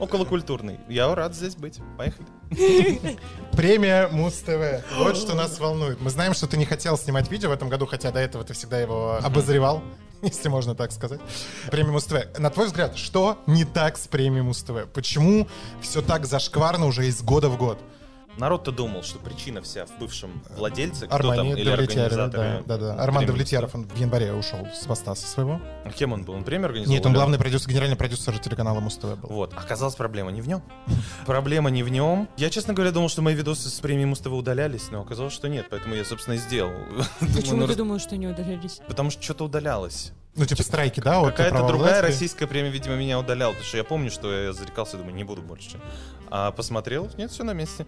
[0.00, 0.78] Околокультурный.
[0.88, 1.80] Я рад здесь быть.
[1.96, 2.26] Поехали.
[3.52, 4.84] Премия Муз-ТВ.
[4.98, 6.00] Вот что нас волнует.
[6.00, 8.54] Мы знаем, что ты не хотел снимать видео в этом году, хотя до этого ты
[8.54, 9.82] всегда его обозревал,
[10.22, 11.20] если можно так сказать.
[11.70, 12.38] Премия Муз-ТВ.
[12.38, 14.88] На твой взгляд, что не так с премией Муз-ТВ?
[14.92, 15.48] Почему
[15.80, 17.78] все так зашкварно уже из года в год?
[18.38, 22.76] Народ-то думал, что причина вся в бывшем владельце, кто Армани там, или Давлетьяров, да, да,
[22.76, 22.94] да.
[22.94, 23.24] Арман.
[23.26, 25.60] Давлетьяров, он в январе ушел с поста со своего.
[25.84, 26.34] А Кем он был?
[26.34, 26.94] Он премию организовал?
[26.94, 29.28] Нет, он Или главный продюсер, генеральный продюсер телеканала Муз-ТВ был.
[29.30, 30.62] Вот, оказалось, проблема не в нем.
[31.26, 32.28] Проблема не в нем.
[32.36, 35.66] Я, честно говоря, думал, что мои видосы с премией Муз-ТВ удалялись, но оказалось, что нет,
[35.70, 36.74] поэтому я, собственно, и сделал.
[37.34, 38.80] Почему ты думаешь, что не удалились?
[38.86, 40.12] Потому что что-то удалялось.
[40.36, 41.20] Ну, типа страйки, да?
[41.20, 44.98] от Какая-то другая российская премия, видимо, меня удаляла, потому что я помню, что я зарекался,
[44.98, 45.80] думаю, не буду больше.
[46.28, 47.86] А посмотрел, нет, все на месте.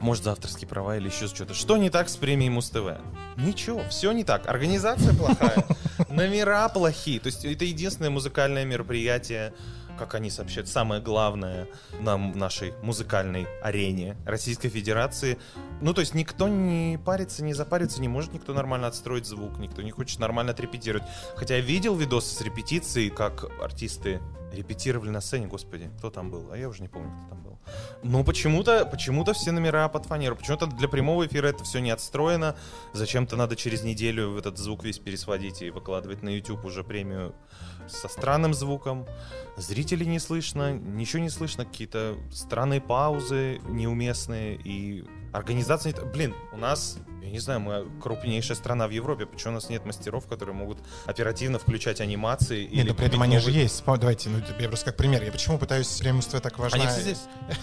[0.00, 1.54] Может, за авторские права или еще что-то.
[1.54, 2.98] Что не так с премией Муз-ТВ?
[3.36, 4.48] Ничего, все не так.
[4.48, 5.64] Организация плохая,
[6.08, 7.20] номера плохие.
[7.20, 9.52] То есть это единственное музыкальное мероприятие,
[9.96, 11.68] как они сообщают, самое главное
[12.00, 15.38] на нашей музыкальной арене Российской Федерации.
[15.80, 19.82] Ну, то есть никто не парится, не запарится, не может никто нормально отстроить звук, никто
[19.82, 21.06] не хочет нормально отрепетировать.
[21.36, 24.20] Хотя я видел видосы с репетицией, как артисты
[24.56, 26.50] репетировали на сцене, господи, кто там был?
[26.50, 27.58] А я уже не помню, кто там был.
[28.02, 32.56] Но почему-то, почему-то все номера под фанеру, почему-то для прямого эфира это все не отстроено.
[32.92, 37.34] Зачем-то надо через неделю этот звук весь пересводить и выкладывать на YouTube уже премию
[37.88, 39.06] со странным звуком.
[39.56, 45.04] Зрителей не слышно, ничего не слышно, какие-то странные паузы неуместные и
[45.36, 45.92] Организация...
[45.92, 49.26] Блин, у нас, я не знаю, мы крупнейшая страна в Европе.
[49.26, 52.62] Почему у нас нет мастеров, которые могут оперативно включать анимации?
[52.62, 53.82] Нет, или но при этом они же новый- есть.
[53.84, 55.22] Давайте, ну, я просто как пример.
[55.22, 55.88] Я почему пытаюсь
[56.24, 56.78] ТВ так важна?
[56.78, 57.20] Они все здесь?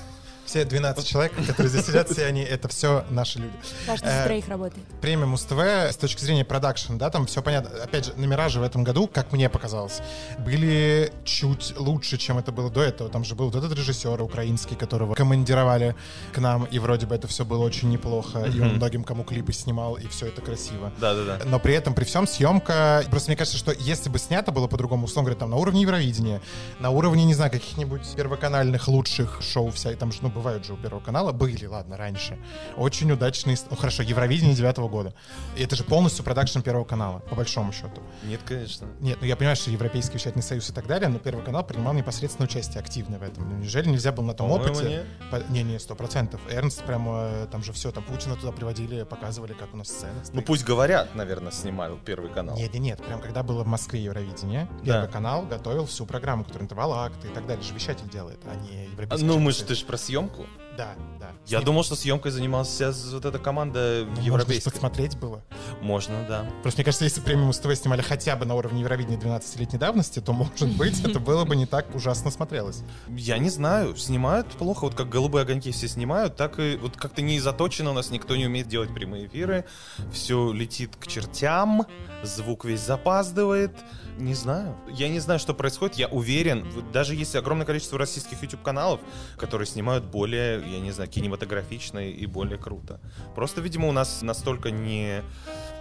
[0.54, 3.56] Все 12 человек, которые здесь сидят, все они, это все наши люди.
[3.88, 4.86] Каждый Э, из троих работает.
[5.02, 7.72] Премия Муз-ТВ с точки зрения продакшн, да, там все понятно.
[7.84, 10.02] Опять же, номера же в этом году, как мне показалось,
[10.38, 13.10] были чуть лучше, чем это было до этого.
[13.10, 15.96] Там же был вот этот режиссер украинский, которого командировали
[16.34, 19.54] к нам, и вроде бы это все было очень неплохо, и он многим кому клипы
[19.54, 20.92] снимал, и все это красиво.
[21.00, 21.40] Да-да-да.
[21.46, 23.04] Но при этом, при всем съемка...
[23.10, 26.42] Просто мне кажется, что если бы снято было по-другому, условно говоря, там на уровне Евровидения,
[26.80, 30.78] на уровне, не знаю, каких-нибудь первоканальных лучших шоу вся, там же, ну, бывают же у
[30.78, 32.38] Первого канала, были, ладно, раньше.
[32.76, 33.58] Очень удачные...
[33.70, 35.14] Ну, хорошо, Евровидение девятого года.
[35.56, 38.02] И это же полностью продакшн Первого канала, по большому счету.
[38.24, 38.88] Нет, конечно.
[39.00, 41.94] Нет, ну я понимаю, что Европейский вещательный союз и так далее, но Первый канал принимал
[41.94, 43.50] непосредственное участие активно в этом.
[43.50, 45.06] Ну, неужели нельзя было на том По-моему, опыте...
[45.32, 46.42] По- Не-не, сто процентов.
[46.52, 50.12] Эрнст прямо, э, там же все, там Путина туда приводили, показывали, как у нас сцена
[50.20, 50.46] Ну стоит.
[50.46, 52.58] пусть говорят, наверное, снимал Первый канал.
[52.58, 54.94] Нет, нет, нет, прям когда было в Москве Евровидение, Да.
[54.94, 57.64] Первый канал готовил всю программу, которая интервал акты и так далее.
[57.64, 59.26] Же вещатель делает, а не европейский.
[59.26, 60.33] Ну, мы же, ты же про съемку.
[60.34, 60.63] cool.
[60.78, 61.30] Да, да.
[61.46, 64.72] Я С- думал, что съемкой занималась вся вот эта команда ну, Можно же европейская.
[64.72, 65.42] подсмотреть было.
[65.82, 66.46] Можно, да.
[66.62, 70.34] Просто мне кажется, если премию Муз-ТВ снимали хотя бы на уровне Евровидения 12-летней давности, то,
[70.34, 72.82] может быть, это было бы не так ужасно смотрелось.
[73.10, 77.22] Я не знаю, снимают плохо, вот как голубые огоньки все снимают, так и вот как-то
[77.22, 79.66] не заточено, у нас никто не умеет делать прямые эфиры,
[80.12, 81.86] все летит к чертям,
[82.24, 83.72] звук весь запаздывает,
[84.18, 84.76] не знаю.
[84.90, 89.02] Я не знаю, что происходит, я уверен, даже есть огромное количество российских YouTube-каналов,
[89.38, 93.00] которые снимают более, я не знаю, кинематографично и более круто.
[93.36, 95.24] Просто, видимо, у нас настолько не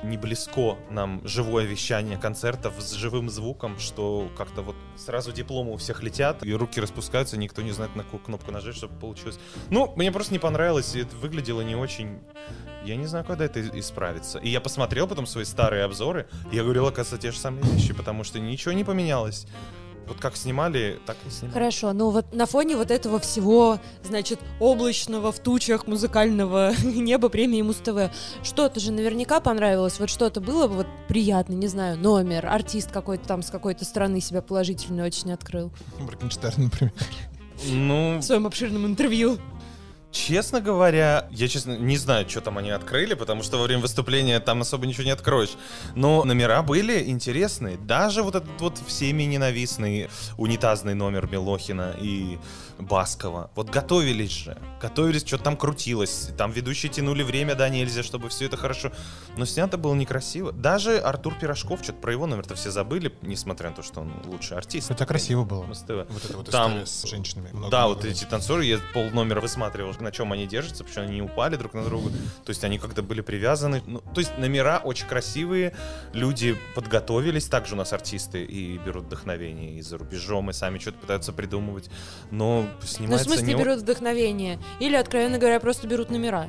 [0.02, 5.76] не близко нам живое вещание концертов с живым звуком, что как-то вот сразу дипломы у
[5.76, 9.38] всех летят, и руки распускаются, никто не знает, на какую кнопку нажать, чтобы получилось.
[9.70, 12.18] Ну, мне просто не понравилось, и это выглядело не очень...
[12.84, 14.40] Я не знаю, когда это исправится.
[14.40, 17.94] И я посмотрел потом свои старые обзоры, и я говорил, оказывается, те же самые вещи,
[17.94, 19.46] потому что ничего не поменялось.
[20.06, 21.54] Вот как снимали, так и снимали.
[21.54, 27.62] Хорошо, ну вот на фоне вот этого всего, значит, облачного в тучах музыкального неба премии
[27.62, 28.12] Муз-ТВ,
[28.42, 33.26] что-то же наверняка понравилось, вот что-то было бы вот приятно, не знаю, номер, артист какой-то
[33.26, 36.92] там с какой-то страны себя положительно очень открыл Моргенштерн, например.
[37.70, 39.38] Ну, в своем обширном интервью.
[40.12, 44.38] Честно говоря, я честно не знаю, что там они открыли, потому что во время выступления
[44.40, 45.54] там особо ничего не откроешь.
[45.94, 47.78] Но номера были интересные.
[47.78, 52.38] Даже вот этот вот всеми ненавистный унитазный номер Милохина и
[52.78, 53.50] Баскова.
[53.54, 54.58] Вот готовились же.
[54.82, 56.28] Готовились, что-то там крутилось.
[56.36, 58.92] Там ведущие тянули время, да, нельзя, чтобы все это хорошо.
[59.38, 60.52] Но снято было некрасиво.
[60.52, 64.58] Даже Артур Пирожков, что-то про его номер-то все забыли, несмотря на то, что он лучший
[64.58, 64.88] артист.
[64.88, 65.62] Хотя красиво было.
[65.62, 67.48] Вот это вот Там- с женщинами.
[67.52, 68.20] Много Да, много вот времени.
[68.20, 71.74] эти танцоры, я пол номера высматривал, на чем они держатся, почему они не упали друг
[71.74, 72.10] на друга.
[72.44, 73.82] То есть они как-то были привязаны.
[73.86, 75.74] Ну, то есть номера очень красивые,
[76.12, 77.46] люди подготовились.
[77.46, 81.90] Также у нас артисты и берут вдохновение и за рубежом, и сами что-то пытаются придумывать.
[82.30, 83.54] Но Ну, в снимается смысле не...
[83.54, 84.58] берут вдохновение?
[84.80, 86.48] Или, откровенно говоря, просто берут номера?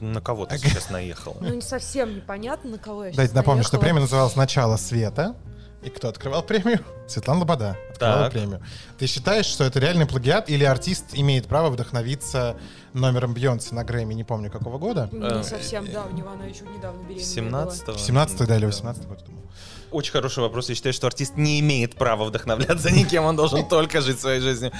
[0.00, 1.36] На кого ты сейчас наехал?
[1.40, 5.36] Ну, не совсем непонятно, на кого я Дайте напомню, что премия называлась «Начало света».
[5.82, 6.80] И кто открывал премию?
[7.06, 8.32] Светлана Лобода Так.
[8.32, 8.62] премию.
[8.98, 12.56] Ты считаешь, что это реальный плагиат или артист имеет право вдохновиться
[12.92, 15.08] номером Бьонси на Грэмми, не помню какого года?
[15.12, 17.98] Не Э, совсем, да, у него она еще недавно беременная 17 была.
[17.98, 19.42] 17 да, или 18 год, думаю.
[19.90, 20.68] Очень хороший вопрос.
[20.70, 24.72] Я считаю, что артист не имеет права вдохновляться никем, он должен только жить своей жизнью.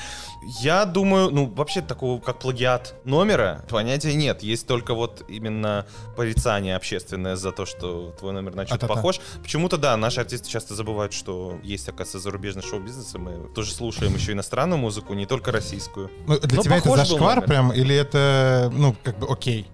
[0.61, 4.43] Я думаю, ну, вообще такого, как плагиат номера, понятия нет.
[4.43, 8.95] Есть только вот именно порицание общественное за то, что твой номер на что-то А-та-та.
[8.95, 9.21] похож.
[9.41, 14.15] Почему-то, да, наши артисты часто забывают, что есть, оказывается, зарубежный шоу-бизнес, и мы тоже слушаем
[14.15, 16.11] еще иностранную музыку, не только российскую.
[16.27, 19.69] Ну, для Ну, тебя это зашквар прям, или это, ну, как бы окей?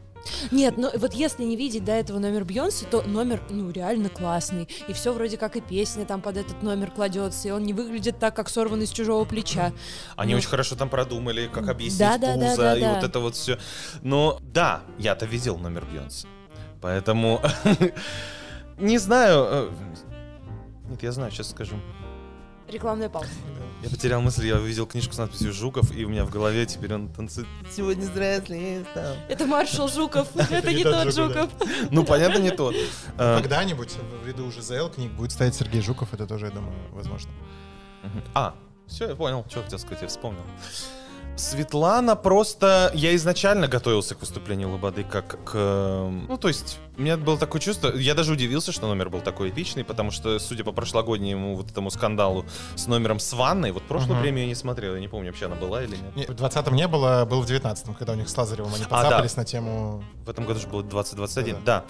[0.50, 4.68] Нет, ну вот если не видеть до этого номер Бьонси, то номер, ну, реально классный.
[4.86, 8.18] И все вроде как и песня там под этот номер кладется, и он не выглядит
[8.18, 9.72] так, как сорван из чужого плеча.
[10.16, 10.38] Они Ну.
[10.38, 12.94] очень хорошо там продумали, как объяснить Да, да, да, пузо да, и да.
[12.94, 13.58] вот это вот все.
[14.02, 16.26] Но да, я-то видел номер Бьонса.
[16.82, 17.40] Поэтому
[18.78, 19.46] не знаю.
[19.50, 19.70] э,
[20.90, 21.76] Нет, я знаю, сейчас скажу.
[22.70, 23.28] Рекламная пауза.
[23.82, 26.92] Я потерял мысль, я увидел книжку с надписью Жуков, и у меня в голове теперь
[26.92, 27.48] он танцует.
[27.74, 28.84] Сегодня здравствуй.
[28.94, 29.16] там».
[29.28, 31.50] Это маршал Жуков, это не тот Жуков.
[31.90, 32.74] Ну, понятно, не тот.
[33.16, 36.74] Э, Когда-нибудь в ряду уже ЗЛ книг будет стоять Сергей Жуков, это тоже, я думаю,
[36.92, 37.30] возможно.
[38.34, 38.54] А,
[38.86, 40.42] все, я понял, что хотел сказать, я вспомнил.
[41.36, 42.90] Светлана просто...
[42.94, 45.54] Я изначально готовился к выступлению Лободы как к...
[46.28, 47.92] Ну, то есть, у меня было такое чувство...
[47.96, 51.90] Я даже удивился, что номер был такой эпичный, потому что, судя по прошлогоднему вот этому
[51.90, 54.22] скандалу с номером с ванной, вот прошлую Мгм.
[54.22, 56.16] премию я не смотрел, я не помню, вообще она была или нет.
[56.16, 59.08] Не, В 20-м не было, был в 19-м, когда у них с Лазаревым они А,
[59.08, 59.26] да.
[59.36, 60.04] на тему...
[60.24, 61.60] В этом году же было 2021, Да.
[61.64, 61.84] да.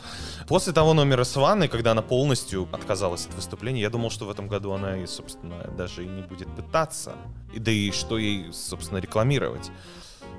[0.46, 4.30] После того номера с ванной, когда она полностью отказалась от выступления, я думал, что в
[4.30, 7.14] этом году она и, собственно, даже и не будет пытаться.
[7.52, 9.70] И да и что ей, собственно, рекламировать.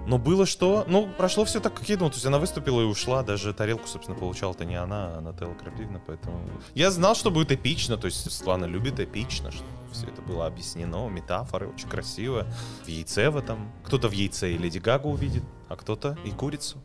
[0.07, 0.85] Но было что?
[0.87, 2.11] Ну, прошло все так, как я думал.
[2.11, 3.23] То есть она выступила и ушла.
[3.23, 6.01] Даже тарелку, собственно, получала-то не она, а Нателла Крапивна.
[6.05, 6.39] Поэтому
[6.73, 7.97] я знал, что будет эпично.
[7.97, 12.47] То есть Светлана любит эпично, что все это было объяснено, метафоры, очень красиво.
[12.85, 13.71] В яйце в этом.
[13.85, 16.77] Кто-то в яйце и Леди Гагу увидит, а кто-то и курицу.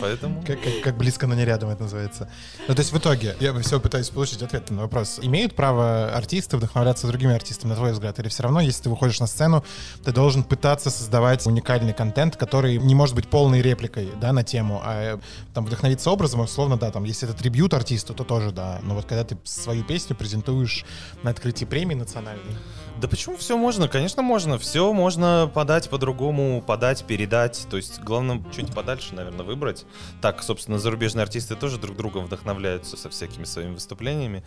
[0.00, 0.42] Поэтому...
[0.46, 2.30] Как, как- как близко, но не рядом это называется.
[2.66, 5.18] Ну, то есть в итоге, я все пытаюсь получить ответ на вопрос.
[5.22, 8.18] Имеют право артисты вдохновляться другими артистами, на твой взгляд?
[8.18, 9.64] Или все равно, если ты выходишь на сцену,
[10.04, 14.80] ты должен пытаться создавать уникальный контент, который не может быть полной репликой, да, на тему,
[14.84, 15.18] а э,
[15.54, 18.80] там вдохновиться образом, условно, да, там, если это трибют артисту, то тоже, да.
[18.82, 20.84] Но вот когда ты свою песню презентуешь
[21.22, 22.56] на открытии премии национальной,
[23.00, 23.88] Да почему все можно?
[23.88, 24.58] Конечно, можно.
[24.58, 27.66] Все можно подать по-другому, подать, передать.
[27.70, 29.86] То есть, главное, что-нибудь подальше, наверное, выбрать.
[30.20, 34.44] Так, собственно, зарубежные артисты тоже друг другом вдохновляются со всякими своими выступлениями.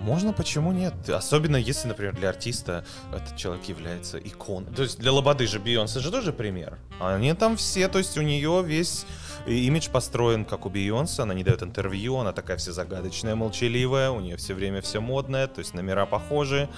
[0.00, 1.08] Можно, почему нет?
[1.08, 4.72] Особенно если, например, для артиста этот человек является иконой.
[4.74, 6.78] То есть для Лободы же Бейонсе же тоже пример.
[7.00, 9.06] Они там все, то есть у нее весь
[9.46, 11.22] имидж построен, как у Бейонсе.
[11.22, 15.46] Она не дает интервью, она такая вся загадочная, молчаливая, у нее все время все модное,
[15.46, 16.68] то есть номера похожие.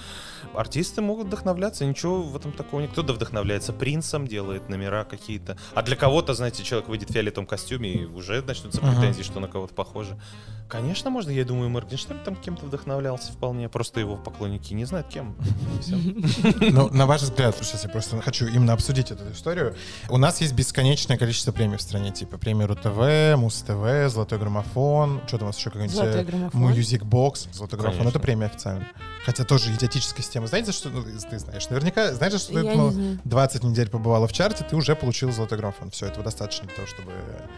[0.55, 2.91] Артисты могут вдохновляться, ничего в этом такого нет.
[2.91, 5.57] Кто-то вдохновляется принцем, делает номера какие-то.
[5.73, 8.91] А для кого-то, знаете, человек выйдет в фиолетовом костюме и уже начнутся Ага.
[8.93, 10.17] претензии, что на кого-то похоже.
[10.69, 15.35] Конечно, можно, я думаю, Моргенштерн там кем-то вдохновлялся вполне, просто его поклонники не знают кем.
[16.59, 19.75] Ну, на ваш взгляд, сейчас я просто хочу именно обсудить эту историю.
[20.09, 25.37] У нас есть бесконечное количество премий в стране, типа премия РУ-ТВ, Муз-ТВ, Золотой граммофон, что
[25.37, 25.95] там у вас еще какой-нибудь...
[25.95, 26.61] Золотой граммофон.
[26.73, 28.85] Music Box, Золотой граммофон, это премия официально.
[29.25, 30.47] Хотя тоже идиотическая система.
[30.47, 31.69] Знаете, что ну, ты знаешь?
[31.69, 33.19] Наверняка, знаешь, что Я ты, не ну, знаю.
[33.23, 35.89] 20 недель побывала в чарте, ты уже получил Золотой граммофон.
[35.91, 37.11] Все, этого достаточно для того, чтобы...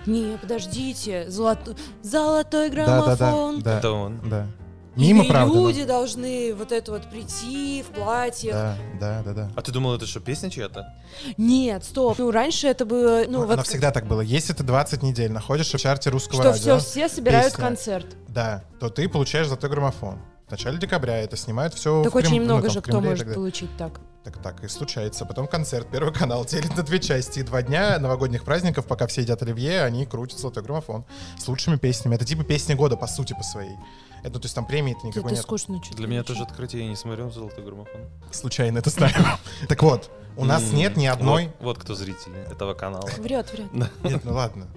[0.06, 3.62] Не, подождите, золото- золотой граммофон.
[3.62, 4.20] да, Это он.
[4.30, 4.48] да.
[4.96, 5.54] И Мимо, правда.
[5.54, 8.52] но- люди должны вот это вот прийти в платье.
[8.52, 9.52] Да, да, да, да.
[9.56, 10.94] А ты думал, это что, песня чья-то?
[11.38, 12.18] Нет, стоп.
[12.18, 14.20] Ну, раньше это было, ну, Ну, вот Оно всегда так было.
[14.20, 17.63] Если ты 20 недель находишься в чарте русского что радио, все, все собирают песня.
[17.63, 18.08] концерт.
[18.28, 20.18] да, то ты получаешь золотой граммофон.
[20.49, 22.81] В начале декабря это снимают все Так в Крем- очень ну, много там, же в
[22.81, 24.01] кто может так получить так.
[24.23, 25.23] Так так и случается.
[25.27, 27.39] Потом концерт, Первый канал делит на две части.
[27.39, 31.05] И два дня новогодних праздников, пока все едят оливье, они крутят золотой граммофон
[31.38, 32.15] с лучшими песнями.
[32.15, 33.75] Это типа песня года, по сути, по своей.
[34.23, 35.43] Это, то есть там премии это никакой Это нет.
[35.43, 35.97] скучно что-то.
[35.97, 38.01] Для меня тоже открытие, я не смотрел «Золотой граммофон».
[38.31, 39.23] Случайно это ставим.
[39.69, 41.45] Так вот, у нас нет ни одной...
[41.59, 43.07] Вот, вот кто зрители этого канала.
[43.19, 43.71] Врет, врет.
[43.71, 44.67] Нет, ну ладно.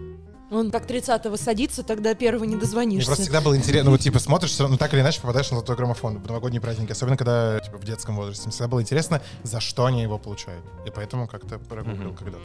[0.53, 3.07] Он как 30-го садится, тогда первого не Мне дозвонишься.
[3.07, 5.77] просто всегда было интересно, ну вот типа смотришь, ну так или иначе попадаешь на золотой
[5.77, 8.45] граммофон в новогодние праздники, особенно когда типа в детском возрасте.
[8.45, 10.63] Мне всегда было интересно, за что они его получают.
[10.87, 12.17] И поэтому как-то прогуглил Мгм.
[12.17, 12.45] когда-то.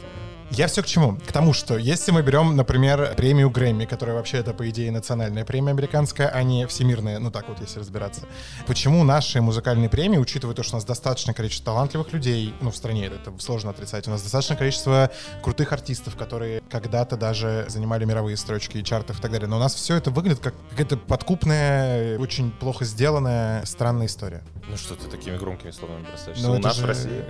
[0.50, 1.18] Я все к чему?
[1.18, 5.44] К тому, что если мы берем, например, премию Грэмми, которая вообще это, по идее, национальная
[5.44, 8.22] премия американская, а не всемирная, ну так вот, если разбираться.
[8.66, 12.76] Почему наши музыкальные премии, учитывая то, что у нас достаточное количество талантливых людей, ну в
[12.76, 15.10] стране это сложно отрицать, у нас достаточное количество
[15.42, 17.66] крутых артистов, которые когда-то даже
[17.98, 19.48] занимали мировые строчки и чартов и так далее.
[19.48, 24.42] Но у нас все это выглядит как какая-то подкупная, очень плохо сделанная, странная история.
[24.68, 26.38] Ну что ты такими громкими словами бросаешь?
[26.40, 27.24] Ну, у нас же- в России.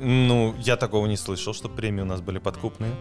[0.00, 2.92] Ну, я такого не слышал, что премии у нас были подкупные.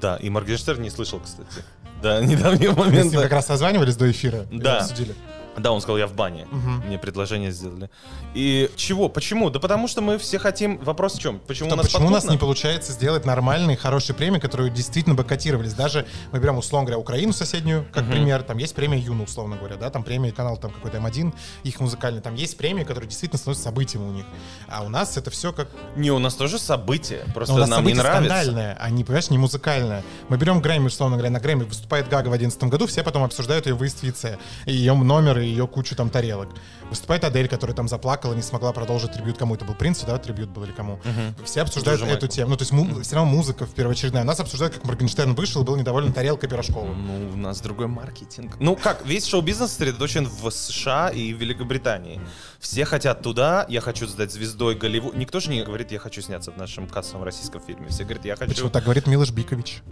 [0.00, 1.64] Да, и Моргенштерн не слышал, кстати.
[2.02, 4.46] Да, недавнего Мы с ним как раз созванивались до эфира.
[4.52, 4.80] Да.
[4.80, 5.14] обсудили.
[5.56, 6.46] Да, он сказал, я в бане.
[6.50, 6.82] Мгм.
[6.86, 7.90] Мне предложение сделали.
[8.34, 9.08] И чего?
[9.08, 9.50] Почему?
[9.50, 10.78] Да потому что мы все хотим...
[10.78, 11.38] Вопрос в чем?
[11.40, 15.14] Почему Что, у нас почему у нас не получается сделать нормальные, хорошие премии, которые действительно
[15.14, 15.74] бы котировались?
[15.74, 18.12] Даже мы берем, условно говоря, Украину соседнюю, как Мгм.
[18.12, 18.42] пример.
[18.42, 22.20] Там есть премия Юна, условно говоря, да, там премия канал там какой-то М1, их музыкальный.
[22.20, 24.24] Там есть премии, которые действительно становятся событием у них.
[24.68, 25.68] А у нас это все как...
[25.96, 27.24] Не, у нас тоже событие.
[27.34, 28.34] Просто Но у нас нам не событие нравится.
[28.34, 30.02] скандальное, а не, понимаешь, не музыкальное.
[30.28, 33.66] Мы берем Грэмми, условно говоря, на Грэмми выступает Гага в 2011 году, все потом обсуждают
[33.66, 36.48] ее выезд в яйце, и ее номер, и ее кучу там тарелок.
[36.90, 40.50] Выступает Адель, которая там заплакала, не смогла продолжить трибют кому это был Принцу, да, трибют
[40.50, 41.00] был или кому.
[41.44, 42.36] Все обсуждают Джорджу эту Майклу.
[42.36, 42.50] тему.
[42.50, 44.24] Ну, то есть му- все равно музыка в первоочередная.
[44.24, 47.06] Нас обсуждают, как Моргенштерн вышел и был недоволен тарелкой пирожковым.
[47.06, 48.56] Ну, у нас другой маркетинг.
[48.60, 52.20] Ну как, весь шоу-бизнес сосредоточен в США и Великобритании.
[52.58, 55.16] Все хотят туда, я хочу стать звездой Голливуда.
[55.16, 57.88] Никто же не говорит, я хочу сняться в нашем кассовом российском фильме.
[57.88, 58.50] Все говорят, я хочу...
[58.50, 59.82] Почему так говорит Милош Бикович?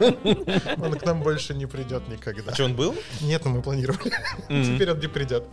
[0.00, 2.52] Он к нам больше не придет никогда.
[2.52, 2.94] А что, он был?
[3.20, 4.12] Нет, ну мы планировали.
[4.48, 5.44] Теперь он не придет.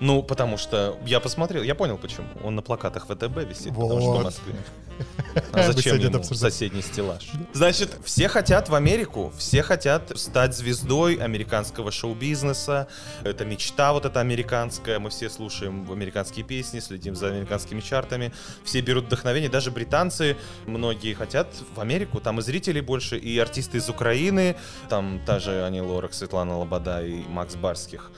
[0.00, 2.26] Ну, потому что я посмотрел, я понял почему.
[2.42, 4.20] Он на плакатах ВТБ висит, потому что Вот.
[4.20, 4.54] в Москве.
[5.52, 7.30] А зачем ему соседний стеллаж?
[7.52, 12.88] Значит, все хотят в Америку, все хотят стать звездой американского шоу-бизнеса.
[13.24, 14.98] Это мечта вот эта американская.
[14.98, 18.32] Мы все слушаем американские песни, следим за американскими чартами.
[18.64, 19.50] Все берут вдохновение.
[19.50, 20.36] Даже британцы,
[20.66, 22.20] многие хотят в Америку.
[22.20, 24.56] Там и зрителей больше, и артисты из Украины.
[24.88, 28.10] Там та же Ани Лорак, Светлана Лобода и Макс Барских.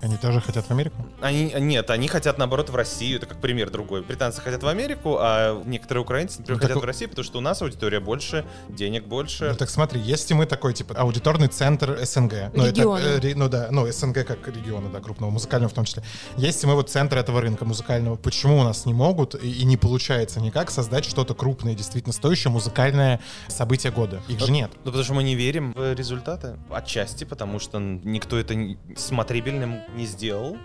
[0.00, 0.96] Они тоже хотят в Америку?
[1.20, 3.16] Они, нет, они хотят, наоборот, в Россию.
[3.18, 4.02] Это как пример другой.
[4.02, 7.24] Британцы хотят в Америку, а некоторые украинцы, например, Ну, так хотят у- в Россию, потому
[7.24, 9.48] что у нас аудитория больше, денег больше.
[9.50, 13.00] Ну так смотри, если мы такой, типа, аудиторный центр СНГ, ну, это, Региона.
[13.00, 16.02] э, ну да, ну СНГ как региона, да, крупного, музыкального в том числе.
[16.36, 19.76] Если мы вот центр этого рынка музыкального, почему у нас не могут и, и не
[19.76, 24.20] получается никак создать что-то крупное, действительно стоящее музыкальное событие года?
[24.28, 24.70] Их же нет.
[24.76, 26.56] Ну, потому что мы не верим в результаты.
[26.70, 30.56] Отчасти, потому что никто это не- смотрибельным не сделал.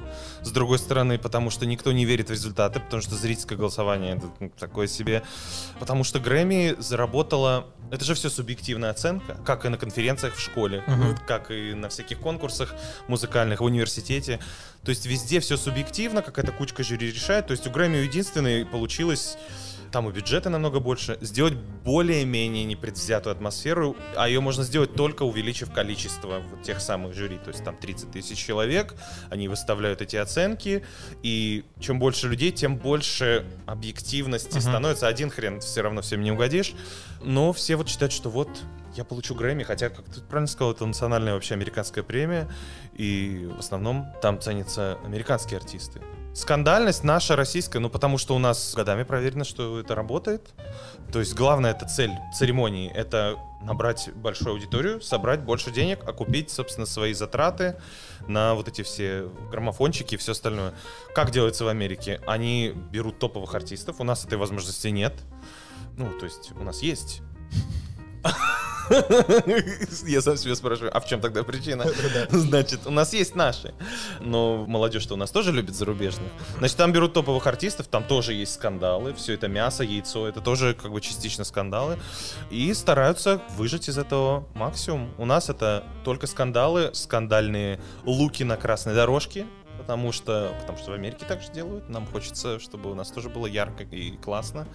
[0.42, 4.30] С другой стороны, потому что никто не верит в результаты, потому что зрительское голосование это
[4.40, 5.24] ну, такое себе.
[5.80, 7.68] Потому что Грэмми заработала...
[7.92, 11.18] Это же все субъективная оценка, как и на конференциях в школе, Мгм.
[11.28, 12.74] как и на всяких конкурсах
[13.08, 14.40] музыкальных в университете.
[14.84, 17.48] То есть везде все субъективно, какая-то кучка жюри решает.
[17.48, 19.38] То есть у Грэмми единственной получилось
[19.94, 25.72] там и бюджета намного больше, сделать более-менее непредвзятую атмосферу, а ее можно сделать только увеличив
[25.72, 28.96] количество вот тех самых жюри, то есть там 30 тысяч человек,
[29.30, 30.84] они выставляют эти оценки,
[31.22, 34.62] и чем больше людей, тем больше объективности Мгм.
[34.62, 35.08] становится.
[35.08, 36.74] Один хрен все равно всем не угодишь,
[37.22, 38.50] но все вот считают, что вот
[38.96, 42.50] я получу Грэмми, хотя, как ты правильно сказал, это национальная вообще американская премия,
[42.96, 46.02] и в основном там ценятся американские артисты.
[46.34, 50.54] Скандальность наша российская, ну потому что у нас годами проверено, что это работает.
[51.12, 56.88] То есть главная это цель церемонии, это набрать большую аудиторию, собрать больше денег, окупить, собственно,
[56.88, 57.78] свои затраты
[58.28, 60.74] на вот эти все граммофончики и все остальное.
[61.14, 62.20] Как делается в Америке?
[62.26, 65.14] Они берут топовых артистов, у нас этой возможности нет.
[65.98, 67.22] Ну, то есть у нас есть.
[70.06, 71.86] Я сам себя спрашиваю, а в чем тогда причина?
[72.30, 73.74] Значит, у нас есть наши.
[74.20, 76.32] Но молодежь-то у нас тоже любит зарубежных.
[76.58, 79.14] Значит, там берут топовых артистов, там тоже есть скандалы.
[79.14, 81.98] Все это мясо, яйцо, это тоже как бы частично скандалы.
[82.50, 85.14] И стараются выжать из этого максимум.
[85.18, 89.46] У нас это только скандалы, скандальные луки на красной дорожке.
[89.78, 91.90] Потому что, потому что в Америке так же делают.
[91.90, 94.68] Нам хочется, чтобы у нас тоже было ярко и классно.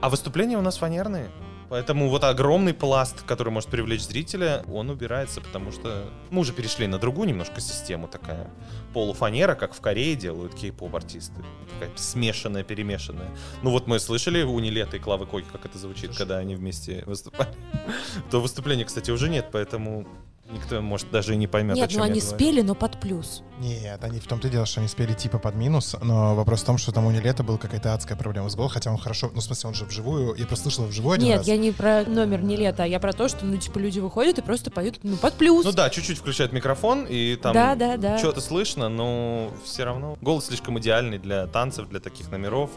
[0.00, 1.30] А выступления у нас фанерные.
[1.68, 6.86] Поэтому вот огромный пласт, который может привлечь зрителя, он убирается, потому что мы уже перешли
[6.86, 8.50] на другую немножко систему, такая
[8.94, 11.42] полуфанера, как в Корее делают кей-поп артисты.
[11.74, 13.28] Такая смешанная, перемешанная.
[13.62, 17.02] Ну вот мы слышали у Нилета и Клавы Коки, как это звучит, когда они вместе
[17.06, 17.54] выступали.
[18.30, 20.06] То выступления, кстати, уже нет, поэтому
[20.50, 22.36] никто, может, даже и не поймет, о Нет, чем ну я они говорю.
[22.36, 23.42] спели, но под плюс.
[23.60, 26.64] Нет, они в том-то и дело, что они спели типа под минус, но вопрос в
[26.64, 29.40] том, что там у Нилета была какая-то адская проблема с голосом, хотя он хорошо, ну
[29.40, 31.46] в смысле он же вживую, я просто слышал его вживую один Нет, раз.
[31.48, 34.38] я не про номер не лето, а я про то, что, ну, типа, люди выходят
[34.38, 35.64] и просто поют, ну, под плюс.
[35.64, 38.18] Ну да, чуть-чуть включают микрофон, и там Да, да, да.
[38.18, 42.70] что-то слышно, но все равно голос слишком идеальный для танцев, для таких номеров.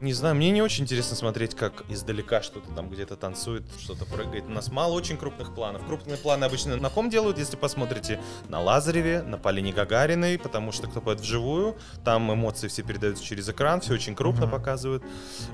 [0.00, 4.44] Не знаю, мне не очень интересно смотреть, как издалека что-то там где-то танцует, что-то прыгает.
[4.46, 5.84] У нас мало очень крупных планов.
[5.84, 8.18] Крупные планы обычно на ком делают, если посмотрите?
[8.48, 13.46] На Лазареве, на Полине Гагариной, потому что кто поет вживую, там эмоции все передаются через
[13.50, 14.52] экран, все очень крупно Мгм.
[14.52, 15.02] показывают.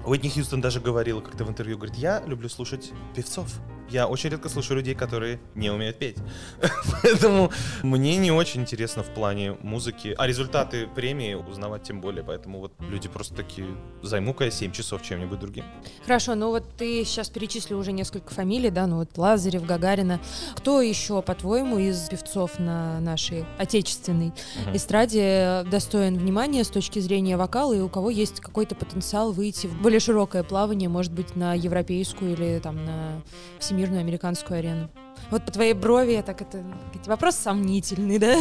[0.04, 3.48] Уитни Хьюстон даже говорила как-то в интервью, говорит, я люблю слушать певцов.
[3.88, 6.16] Я очень редко слушаю людей, которые не умеют петь.
[7.02, 7.50] Поэтому
[7.84, 10.14] мне не очень интересно в плане музыки.
[10.18, 12.24] А результаты премии узнавать тем более.
[12.24, 13.68] Поэтому вот люди просто такие,
[14.02, 15.64] займу-ка я 7 часов чем-нибудь другим.
[16.04, 20.20] Хорошо, ну вот ты сейчас перечислил уже несколько фамилий, да, ну вот Лазарев, Гагарина.
[20.56, 24.32] Кто еще, по-твоему, из певцов на нашей отечественной
[24.64, 24.76] Мгм.
[24.76, 29.80] эстраде достоин внимания с точки зрения вокала, и у кого есть какой-то потенциал выйти в
[29.80, 33.22] более широкое плавание, может быть, на европейскую или там на
[33.58, 34.88] всемирную американскую арену?
[35.30, 36.62] Вот по твоей брови я так это...
[37.06, 38.36] Вопрос сомнительный, да?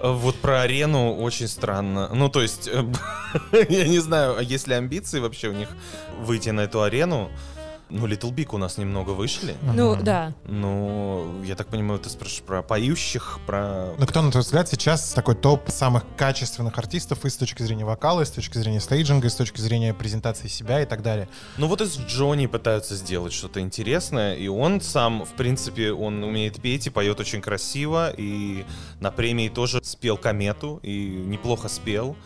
[0.00, 2.10] Э, Вот про арену очень странно.
[2.12, 2.84] Ну, то есть, э,
[3.68, 5.68] я не знаю, а есть ли амбиции вообще у них
[6.20, 7.30] выйти на эту арену.
[7.92, 9.54] Ну, Little Big у нас немного вышли.
[9.62, 10.32] Ну, да.
[10.46, 13.92] Ну, я так понимаю, ты спрашиваешь про поющих, про...
[13.98, 17.84] Ну, кто, на твой взгляд, сейчас такой топ самых качественных артистов и с точки зрения
[17.84, 21.28] вокала, и с точки зрения стейджинга, и с точки зрения презентации себя и так далее?
[21.58, 26.62] Ну вот из Джонни пытаются сделать что-то интересное, и он сам, в принципе, он умеет
[26.62, 28.64] петь и поет очень красиво, и
[29.00, 32.16] на премии тоже спел комету, и неплохо спел.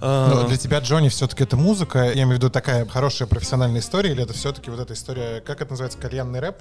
[0.00, 3.80] А, Но для тебя, Джонни, все-таки это музыка, я имею в виду такая хорошая профессиональная
[3.80, 6.56] история, или это все-таки вот эта история, как это называется, кальянный рэп?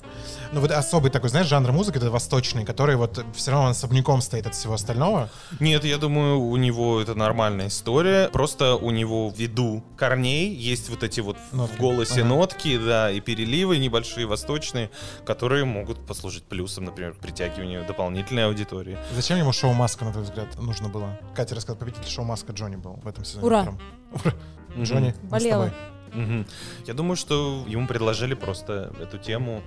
[0.52, 4.22] Ну вот особый такой, знаешь, жанр музыки, это восточный, который вот все равно он особняком
[4.22, 5.30] стоит от всего остального.
[5.60, 8.30] Нет, я думаю, у него это нормальная история.
[8.30, 11.76] Просто у него ввиду корней есть вот эти вот Нотки.
[11.76, 12.30] в голосе Ага.
[12.30, 14.90] нотки, да, и переливы небольшие восточные,
[15.26, 18.98] которые могут послужить плюсом, например, к притягиванию дополнительной аудитории.
[19.16, 21.20] Зачем ему шоу «Маска», на твой взгляд, нужно было?
[21.36, 23.46] Катя рассказала, победитель шоу «Маска» Джонни был в этом сезоне.
[23.46, 23.62] Ура.
[23.62, 23.80] втором.
[24.14, 24.34] Ура.
[24.84, 25.74] Джонни, мы с Болела.
[26.14, 26.46] Мгм.
[26.86, 29.62] Я думаю, что ему предложили просто эту тему,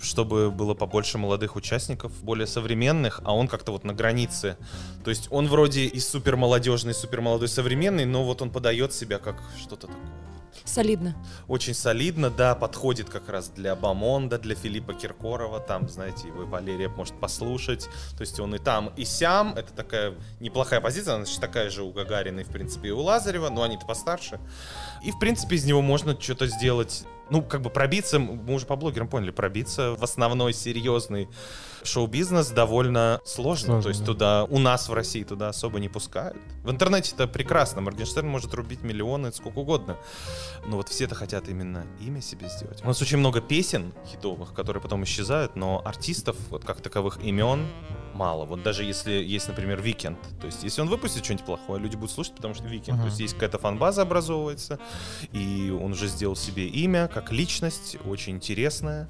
[0.00, 4.56] чтобы было побольше молодых участников, более современных, а он как-то вот на границе.
[5.04, 9.18] То есть он вроде и супер молодежный, супер молодой, современный, но вот он подает себя
[9.18, 10.21] как что-то такое.
[10.64, 11.14] Солидно.
[11.48, 16.88] Очень солидно, да, подходит как раз для Бамонда, для Филиппа Киркорова, там, знаете, вы Валерия
[16.88, 21.40] может послушать, то есть он и там, и сям, это такая неплохая позиция, она значит,
[21.40, 24.40] такая же у Гагарина и, в принципе, и у Лазарева, но они-то постарше,
[25.02, 28.76] и, в принципе, из него можно что-то сделать, ну, как бы пробиться, мы уже по
[28.76, 31.28] блогерам поняли, пробиться в основной серьезный
[31.84, 33.66] шоу-бизнес довольно сложно.
[33.66, 34.06] Сложно, То есть да.
[34.06, 36.36] туда, у нас в России туда особо не пускают.
[36.62, 37.80] В интернете это прекрасно.
[37.80, 39.96] Моргенштерн может рубить миллионы сколько угодно.
[40.66, 42.82] Но вот все-то хотят именно имя себе сделать.
[42.82, 47.66] У нас очень много песен хитовых, которые потом исчезают, но артистов, вот как таковых имен,
[48.14, 48.44] мало.
[48.44, 50.18] Вот даже если есть, например, Weeknd.
[50.40, 52.98] То есть если он выпустит что-нибудь плохое, люди будут слушать, потому что Weeknd.
[52.98, 53.02] Ага.
[53.02, 54.78] То есть есть какая-то фан-база образовывается,
[55.32, 59.08] и он уже сделал себе имя как личность, очень интересная.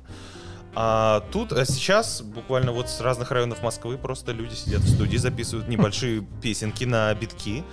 [0.75, 5.17] А тут, а сейчас, буквально вот с разных районов Москвы просто люди сидят в студии,
[5.19, 7.65] записывают небольшие песенки на битки.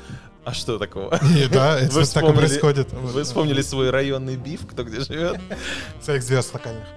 [0.46, 1.20] А что такого?
[1.36, 2.92] И да, это Вы так и происходит.
[2.92, 5.40] Вы вспомнили свой районный биф, кто где живет?
[6.02, 6.88] Своих звезд локальных.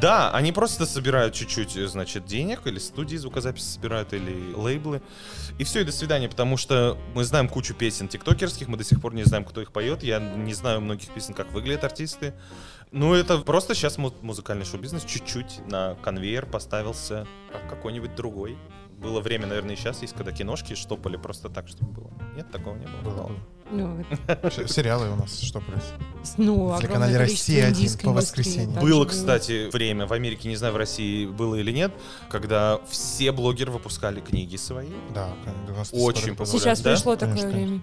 [0.00, 5.02] Да, они просто собирают чуть-чуть, э, значит, денег, или студии звукозаписи собирают, или лейблы.
[5.58, 9.00] И все, и до свидания, потому что мы знаем кучу песен тиктокерских, мы до сих
[9.00, 10.02] пор не знаем, кто их поет.
[10.02, 12.34] Я не знаю многих песен, как выглядят артисты.
[12.90, 18.58] Ну, это просто сейчас му- музыкальный шоу-бизнес чуть-чуть на конвейер поставился, как какой-нибудь другой.
[19.02, 22.10] Было время, наверное, и сейчас есть, когда киношки штопали просто так, чтобы было.
[22.36, 23.00] Нет, такого не было.
[23.02, 23.30] Было.
[23.70, 24.04] Ну,
[24.50, 25.82] Ш- Сериалы у нас штопались.
[26.36, 28.80] ну, На огромное телеканале количество «Россия» один индийской по индустрии воскресеньям.
[28.82, 31.92] Было, кстати, время в Америке, не знаю, в России было или нет,
[32.30, 34.88] когда все блогеры выпускали книги свои.
[35.14, 35.30] Да,
[35.68, 36.44] у нас Очень было.
[36.44, 36.58] популярно.
[36.60, 36.90] Сейчас Да?
[36.92, 37.80] пришло такое Конечно, время.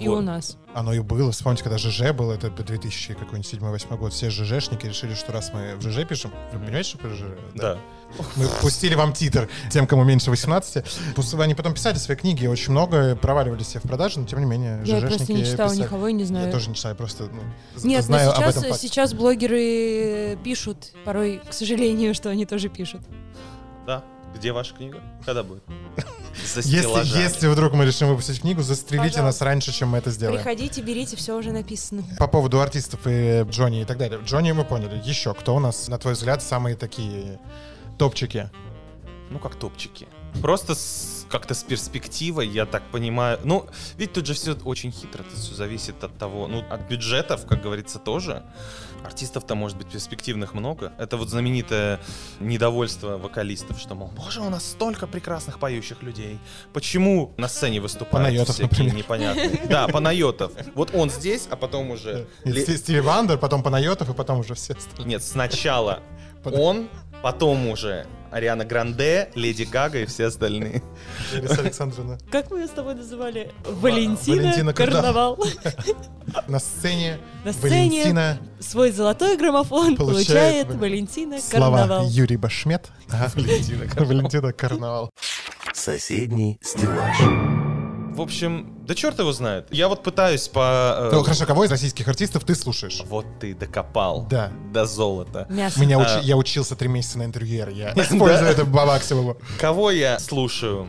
[0.00, 0.18] И Вот.
[0.18, 0.56] у нас.
[0.74, 1.30] Оно и было.
[1.30, 5.76] Вспомните, когда ЖЖ был, это 2000 какой-нибудь 7-8 год, все ЖЖшники решили, что раз мы
[5.76, 7.22] в ЖЖ пишем, вы понимаете, что такое ЖЖ?
[7.54, 7.78] Да.
[8.34, 10.84] Мы пустили вам титр тем, кому меньше 18.
[11.14, 14.46] Пусть Они потом писали свои книги, очень много проваливали все в продажу, но тем не
[14.46, 15.86] менее Я ЖЖшники просто не читала писали.
[15.86, 16.46] никого и не знаю.
[16.46, 17.42] Я тоже не читаю, просто ну,
[17.88, 18.88] Нет, знаю но об сейчас, этом факте.
[18.88, 23.02] сейчас блогеры пишут, порой, к сожалению, что они тоже пишут.
[23.86, 24.02] Да.
[24.34, 25.00] Где ваша книга?
[25.24, 25.62] Когда будет?
[26.54, 29.44] За Если, если вдруг мы решим выпустить книгу, застрелите нас Пожалуйста.
[29.44, 30.36] раньше, чем мы это сделаем.
[30.42, 32.02] Приходите, берите, все уже написано.
[32.18, 34.20] По поводу артистов и Джонни и так далее.
[34.24, 35.00] Джонни мы поняли.
[35.04, 37.38] Еще кто у нас, на твой взгляд, самые такие
[37.98, 38.50] топчики?
[39.30, 40.06] Ну, как топчики.
[40.42, 43.38] Просто с- как-то с перспективой, я так понимаю.
[43.44, 43.66] Ну,
[43.96, 47.62] ведь тут же все очень хитро, это все зависит от того, ну, от бюджетов, как
[47.62, 48.42] говорится, тоже.
[49.04, 50.92] Артистов-то, может быть, перспективных много.
[50.98, 52.00] Это вот знаменитое
[52.40, 56.38] недовольство вокалистов, что, мол, боже, у нас столько прекрасных поющих людей.
[56.72, 58.94] Почему на сцене выступают Панайотов, всякие например.
[58.94, 59.60] непонятные?
[59.68, 60.52] Да, Панайотов.
[60.74, 62.26] Вот он здесь, а потом уже...
[62.44, 65.06] Сти- Стиви Уандер, потом Панайотов, и потом уже все остальные.
[65.06, 66.00] Нет, сначала
[66.44, 66.88] он,
[67.22, 70.82] потом уже Ариана Гранде, Леди Гага и все остальные.
[71.32, 72.18] Лариса Александровна.
[72.32, 73.52] Как мы ее с тобой называли?
[73.64, 75.36] Валентина Валентина Карнавал.
[75.36, 75.46] Карнавал.
[76.48, 82.08] На сцене На сцене Валентина свой золотой граммофон Получает получает Вал- Валентина слова Карнавал.
[82.08, 82.88] Юрий Башмет.
[83.08, 83.30] Ага.
[83.36, 85.10] Валентина Карнавал.
[85.72, 87.63] Соседний стеллаж.
[88.14, 89.66] В общем, да черт его знает.
[89.70, 90.94] Я вот пытаюсь по...
[90.98, 93.02] э, Ну, хорошо, кого из российских артистов ты слушаешь?
[93.08, 94.26] Вот ты докопал.
[94.30, 94.52] Да.
[94.72, 95.46] До золота.
[95.50, 95.80] Мясо.
[95.80, 96.02] Меня А.
[96.02, 97.70] учи- Я учился три месяца на интервьюер.
[97.70, 99.36] Я использую это по максимуму.
[99.60, 100.86] Кого я слушаю?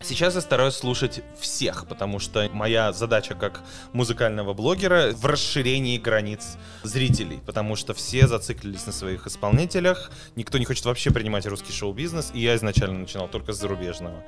[0.00, 6.58] Сейчас я стараюсь слушать всех, потому что моя задача как музыкального блогера в расширении границ
[6.82, 12.30] зрителей, потому что все зациклились на своих исполнителях, никто не хочет вообще принимать русский шоу-бизнес,
[12.34, 14.22] и я изначально начинал только с зарубежного.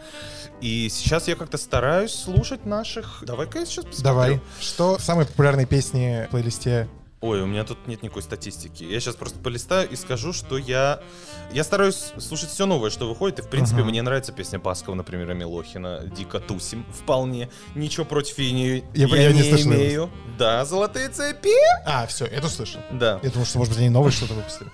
[0.62, 3.22] И сейчас я как-то стараюсь слушать наших...
[3.26, 4.04] Давай-ка я сейчас посмотрю.
[4.04, 4.40] Давай.
[4.60, 6.88] Что самые популярные песни в плейлисте
[7.20, 8.84] Ой, у меня тут нет никакой статистики.
[8.84, 11.00] Я сейчас просто полистаю и скажу, что я...
[11.52, 13.40] Я стараюсь слушать все новое, что выходит.
[13.40, 13.88] И, в принципе, Ага.
[13.90, 16.04] мне нравится песня Баскова, например, и Милохина.
[16.16, 16.86] Дико тусим.
[16.92, 17.48] Вполне.
[17.74, 19.74] Ничего против я не, Я- я не слышал его.
[19.82, 20.10] имею.
[20.38, 21.50] Да, золотые цепи.
[21.84, 22.80] А, все, это слышал.
[22.92, 23.18] Да.
[23.24, 24.70] Я думал, что, может быть, они новые что-то выпустили.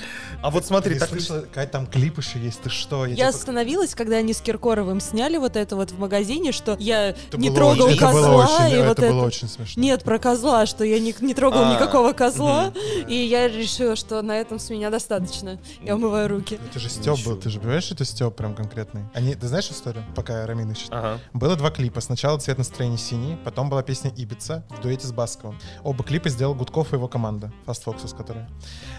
[0.42, 1.08] А вот смотри, Ты так...
[1.10, 3.04] слышала, какая там клип еще есть, ты что?
[3.04, 7.14] Я типа- остановилась, когда они с Киркоровым сняли вот это вот в магазине, что я
[7.32, 9.82] не трогал козла, очень- и вот это было очень смешно.
[9.82, 12.72] Нет, про козла, что я не, не трогал А, никакого козла,
[13.08, 15.58] и я решила, что на этом с меня достаточно.
[15.82, 16.58] Я умываю руки.
[16.70, 19.02] Это же Степ был, ты же понимаешь, что это Степ прям конкретный?
[19.14, 20.88] Они, ты знаешь историю, пока Рамин ищет?
[20.90, 21.20] Ага.
[21.32, 22.00] Было два клипа.
[22.00, 25.58] Сначала «Цвет настроения синий», потом была песня «Ибица» в дуэте с Басковым.
[25.82, 28.48] Оба клипа сделал Гудков и его команда, Fast Foxes, которая.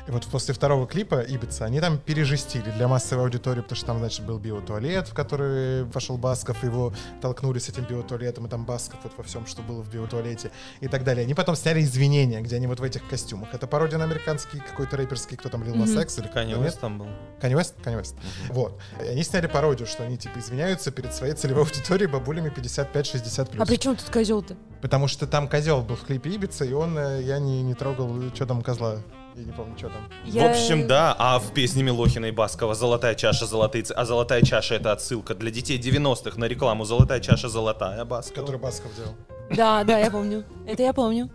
[0.08, 4.00] И вот после второго клипа «Ибица» они там пережестили для массовой аудитории, потому что там,
[4.00, 9.00] значит, был биотуалет, в который вошел Басков, его толкнули с этим биотуалетом, и там Басков
[9.04, 10.52] вот во всем, что было в биотуалете
[10.82, 11.24] и так далее.
[11.24, 13.54] Они потом сняли извинения, где они вот в этих костюмах.
[13.54, 16.02] Это пародия на американский какой-то рэперский, кто там, Lil Nas Мгм.
[16.02, 16.58] X или нет?
[16.58, 17.08] Уэст там был.
[17.42, 17.76] Kanye West?
[17.84, 18.16] Kanye West.
[18.50, 18.80] Вот.
[19.04, 23.66] И они сняли пародию, что они типа извиняются перед своей целевой аудиторией бабулями 55-60 А
[23.66, 24.56] при чем тут козел-то?
[24.82, 28.14] Потому что там козел был в клипе Ибица, и он, э, я не, не трогал,
[28.34, 28.98] что там козла.
[29.36, 30.10] Я не помню, что там.
[30.26, 34.42] В общем, да, а в песне Милохина и Баскова «Золотая чаша, золотые ц-» А «Золотая
[34.42, 38.42] чаша»— это отсылка для детей 90-х на рекламу «Золотая чаша, золотая» Баскова.
[38.42, 39.16] Который Басков делал.
[39.52, 40.44] Да, да, я помню.
[40.66, 41.30] Это я помню.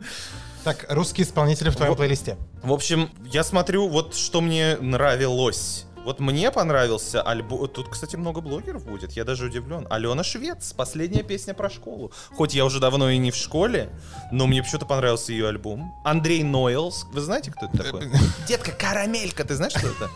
[0.64, 1.96] Так, русские исполнители в твоем Вот.
[1.96, 2.36] плейлисте.
[2.62, 5.86] В общем, я смотрю, вот что мне нравилось.
[6.04, 7.68] Вот мне понравился альбом.
[7.68, 9.86] Тут, кстати, много блогеров будет, я даже удивлен.
[9.90, 12.12] Алена Швец, последняя песня про школу.
[12.36, 13.90] Хоть я уже давно и не в школе,
[14.32, 15.94] но мне почему-то понравился ее альбом.
[16.04, 17.06] Андрей Нойлс.
[17.12, 18.10] Вы знаете, кто это такой?
[18.48, 20.10] Детка Карамелька, ты знаешь, что это?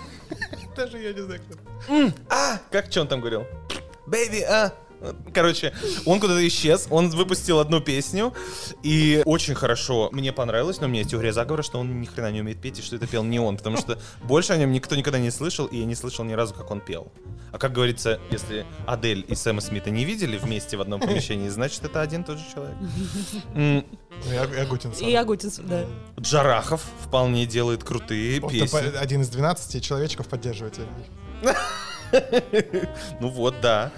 [0.76, 3.44] Даже я не знаю, кто А, как что он там говорил?
[4.06, 4.72] Бэйби, а.
[5.32, 5.72] Короче,
[6.04, 8.32] он куда-то исчез, он выпустил одну песню,
[8.82, 12.32] и очень хорошо, мне понравилось, но у меня есть теория заговора, что он ни хрена
[12.32, 14.96] не умеет петь, и что это пел не он, потому что больше о нем никто
[14.96, 17.12] никогда не слышал, и я не слышал ни разу, как он пел.
[17.52, 21.84] А как говорится, если Адель и Сэма Смита не видели вместе в одном помещении, значит,
[21.84, 22.76] это один и тот же человек.
[23.54, 23.84] Ну,
[24.32, 25.08] я, я Гутин сам.
[25.08, 25.84] И Агутинс, да.
[26.18, 28.96] Джарахов вполне делает крутые песни.
[28.96, 30.78] один из 12 человечков поддерживает.
[33.20, 33.90] Ну вот, да.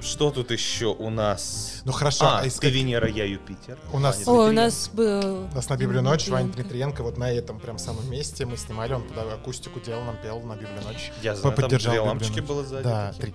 [0.00, 1.80] Что тут еще у нас?
[1.84, 3.78] Ну хорошо, А, а ты как- Венера, я Юпитер.
[3.92, 5.46] У нас- О, у нас был...
[5.50, 7.02] У нас на Библию ночь Ваня Дмитриенко.
[7.02, 10.54] Вот на этом прям самом месте мы снимали, он туда акустику делал, нам пел на
[10.54, 11.12] Библию ночь.
[11.22, 12.84] Я знаю, там две лампочки было сзади.
[12.84, 13.34] Да, три.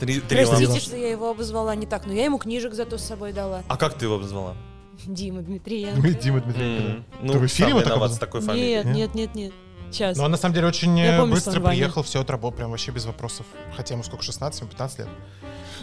[0.00, 3.04] Три, три Простите, что я его обозвала не так, но я ему книжек зато с
[3.04, 3.62] собой дала.
[3.68, 4.56] А как ты его обозвала?
[5.04, 6.08] Дима Дмитриенко.
[6.22, 6.88] Дима Дмитриенко.
[6.88, 7.16] Да.
[7.20, 8.76] Ну, Ты в эфире вот такой фамилией.
[8.84, 9.14] Нет, Нет?
[9.14, 9.52] нет, нет,
[9.90, 10.16] Сейчас.
[10.16, 12.90] Но он на самом деле очень э, помню, быстро что приехал, все отработал, прям вообще
[12.92, 13.46] без вопросов.
[13.76, 15.08] Хотя ему сколько, 16, ему 15 лет?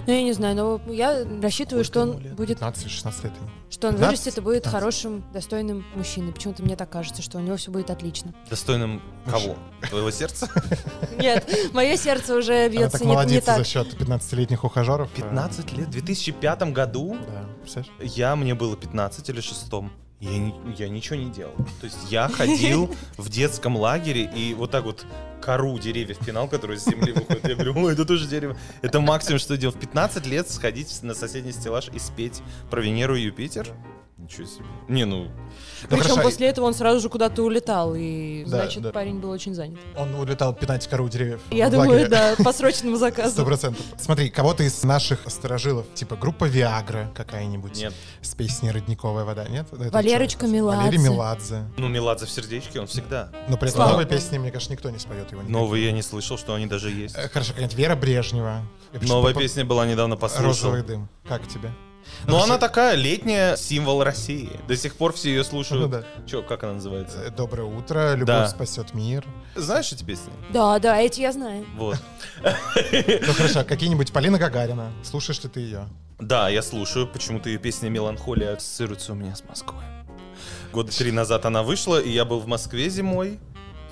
[0.05, 2.35] Ну, я не знаю, но я рассчитываю, что ему он лет?
[2.35, 3.33] будет, 15 или 16 лет
[3.69, 3.99] что он 15?
[4.07, 4.79] вырастет и будет 15.
[4.79, 6.31] хорошим, достойным мужчиной.
[6.31, 8.33] Почему-то мне так кажется, что у него все будет отлично.
[8.49, 9.57] Достойным кого?
[9.89, 10.49] Твоего сердца?
[11.19, 13.57] Нет, мое сердце уже бьется так не, не так.
[13.57, 15.09] за счет 15-летних ухажеров.
[15.13, 15.87] э, 15 лет?
[15.87, 18.15] В 2005 году Да, представляешь?
[18.15, 19.69] я, мне было 15 или 6
[20.19, 21.53] я, я ничего не делал.
[21.79, 25.05] То есть я ходил в детском лагере и вот так вот
[25.41, 27.47] кору деревьев пинал, которые с земли выходят.
[27.47, 28.57] Я говорю, ой, это тоже дерево.
[28.81, 29.73] Это максимум, что делал.
[29.73, 33.67] В 15 лет сходить на соседний стеллаж и спеть про Венеру и Юпитер.
[34.17, 34.65] Ничего себе.
[34.87, 35.27] Не, ну,
[35.89, 38.91] Причем хорошо, после этого он сразу же куда-то улетал, и Да, значит да.
[38.91, 39.77] парень был очень занят.
[39.95, 41.39] Он улетал пинать кору деревьев.
[41.51, 42.09] Я думаю, лагере.
[42.09, 43.45] да, по срочному Сто заказу.
[43.45, 43.85] процентов.
[43.99, 47.77] Смотри, кого-то из наших сторожилов, типа группа Виагра какая-нибудь.
[47.77, 47.93] нет.
[48.21, 49.67] С песней «Родниковая вода», нет?
[49.71, 50.47] Это Валерочка?
[50.47, 50.81] Меладзе.
[50.81, 51.63] Валерий Меладзе.
[51.77, 53.29] Ну, Меладзе в сердечке, он всегда.
[53.47, 54.15] Но при этом Слава новой богу.
[54.15, 55.41] песни, мне кажется, никто не споет его.
[55.41, 55.53] никак.
[55.53, 57.15] Новый я не слышал, что они даже есть.
[57.15, 58.63] Э, Хорошо, какая-нибудь Вера Брежнева.
[59.01, 60.47] Новая песня была недавно послушал.
[60.47, 61.07] «Розовый дым».
[61.27, 61.71] Как тебе?
[62.25, 64.49] Но Ну, она такая летняя, символ России.
[64.67, 65.89] До сих пор все ее Ну слушают.
[65.91, 66.03] да.
[66.25, 67.19] Че, как она называется?
[67.21, 68.47] Э, «Доброе утро», «Любовь Да.
[68.47, 69.25] спасет мир».
[69.55, 70.31] Знаешь эти песни?
[70.51, 71.65] Да, да, эти я знаю.
[71.75, 71.97] Вот.
[72.43, 74.91] Ну хорошо, какие-нибудь Полина Гагарина.
[75.03, 75.87] Слушаешь ли ты ее?
[76.19, 77.07] Да, я слушаю.
[77.07, 79.83] Почему-то ее песня «Меланхолия» ассоциируется у меня с Москвой.
[80.73, 83.39] Года три назад она вышла, и я был в Москве зимой.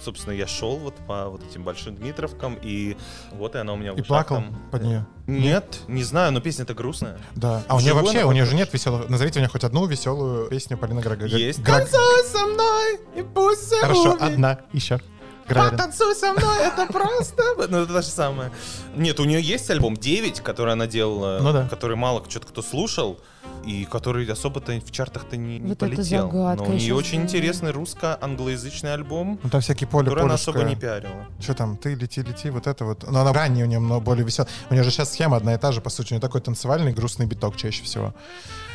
[0.06, 2.96] Собственно, я шел вот по вот этим большим Дмитровкам, и
[3.32, 4.56] вот и она у меня в И плакал там.
[4.72, 5.08] под нее?
[5.26, 7.18] Нет, не знаю, но песня-то грустная.
[7.34, 7.64] Да.
[7.68, 9.10] А у нее вообще, у нее же нет веселых...
[9.10, 11.36] Назовите мне хоть одну веселую песню Полины Гагарина.
[11.36, 11.64] Есть.
[11.64, 15.00] Танцуй со мной, и пусть Хорошо, одна еще.
[15.48, 15.72] Гагарина.
[15.72, 17.44] Потанцуй со мной, это просто...
[17.70, 18.52] Ну, это то же самое.
[18.96, 21.68] Нет, у нее есть альбом 9, который она делала, Ну да.
[21.68, 23.20] который мало что-то кто слушал,
[23.66, 26.28] и который особо-то в чартах-то не, не Вот полетел.
[26.32, 27.26] загадка, Но у нее очень думаю.
[27.28, 31.26] интересный русско-англоязычный альбом, Ну там всякие поле, который она особо не пиарила.
[31.40, 33.10] Что там, ты лети, лети, вот это вот.
[33.10, 34.50] Но она ранее у нее много более веселая.
[34.70, 36.14] У нее же сейчас схема одна и та же, по сути.
[36.14, 38.14] У нее такой танцевальный грустный биток чаще всего.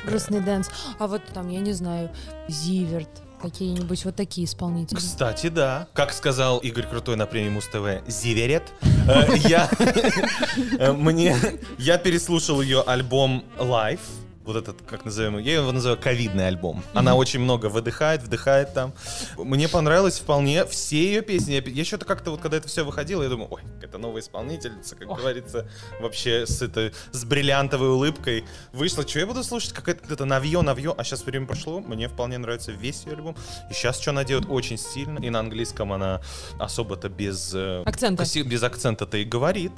[0.04, 0.68] Грустный dance.
[0.98, 2.10] А вот там, я не знаю,
[2.48, 3.08] Zivert.
[3.40, 4.96] Какие-нибудь вот такие исполнители.
[4.98, 5.88] Кстати, да.
[5.92, 8.62] Как сказал Игорь Крутой на премии Муз-ТВ, Zivert.
[9.08, 9.68] Э, Я
[10.78, 11.36] э, мне
[11.78, 14.00] я переслушал ее альбом Live.
[14.50, 16.82] Вот этот, как назовем, я его называю ковидный альбом.
[16.92, 18.92] Она очень много выдыхает, вдыхает там.
[19.38, 21.52] Мне понравилось вполне все ее песни.
[21.52, 24.96] Я, я что-то как-то вот, когда это все выходило, я думаю, ой, это новая исполнительница,
[24.96, 25.70] как говорится,
[26.00, 28.44] вообще с этой, с бриллиантовой улыбкой.
[28.72, 32.36] Вышла, что я буду слушать, как это, навье, навье, а сейчас время прошло, мне вполне
[32.38, 33.36] нравится весь ее альбом.
[33.70, 36.20] И сейчас что она делает очень стильно, и на английском она
[36.58, 37.52] особо-то без...
[37.54, 38.24] э, Акцента.
[38.44, 39.72] Без акцента-то и говорит.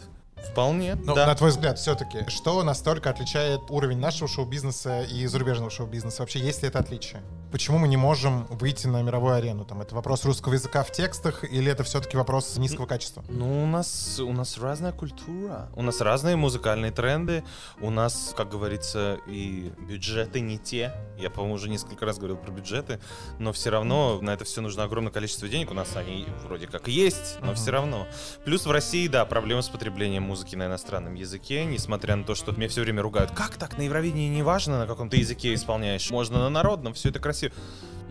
[0.51, 1.26] Вполне, Ну, да.
[1.26, 6.22] на твой взгляд, все-таки, что настолько отличает уровень нашего шоу-бизнеса и зарубежного шоу-бизнеса?
[6.22, 7.22] Вообще, есть ли это отличие?
[7.51, 9.64] Почему мы не можем выйти на мировую арену?
[9.66, 13.22] Там, это вопрос русского языка в текстах или это все-таки вопрос низкого качества?
[13.28, 17.45] Ну, у нас, у нас разная культура, у нас разные музыкальные тренды,
[17.80, 20.95] у нас, как говорится, и бюджеты не те.
[21.18, 23.01] Я, по-моему, уже несколько раз говорил про бюджеты,
[23.38, 25.70] но все равно на это все нужно огромное количество денег.
[25.70, 28.07] У нас они вроде как есть, но все равно.
[28.47, 32.53] Плюс в России, да, проблема с потреблением музыки на иностранном языке, несмотря на то, что
[32.53, 33.33] меня все время ругают.
[33.33, 33.76] Как так?
[33.76, 36.11] На Евровидении не важно, на каком ты языке исполняешь.
[36.11, 37.53] Можно на народном, все это красиво.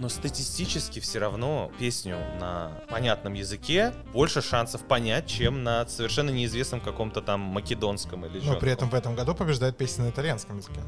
[0.01, 6.81] Но статистически все равно песню на понятном языке больше шансов понять, чем на совершенно неизвестном
[6.81, 8.47] каком-то там македонском или еще.
[8.53, 10.81] Но при этом в этом году побеждает песня на итальянском языке.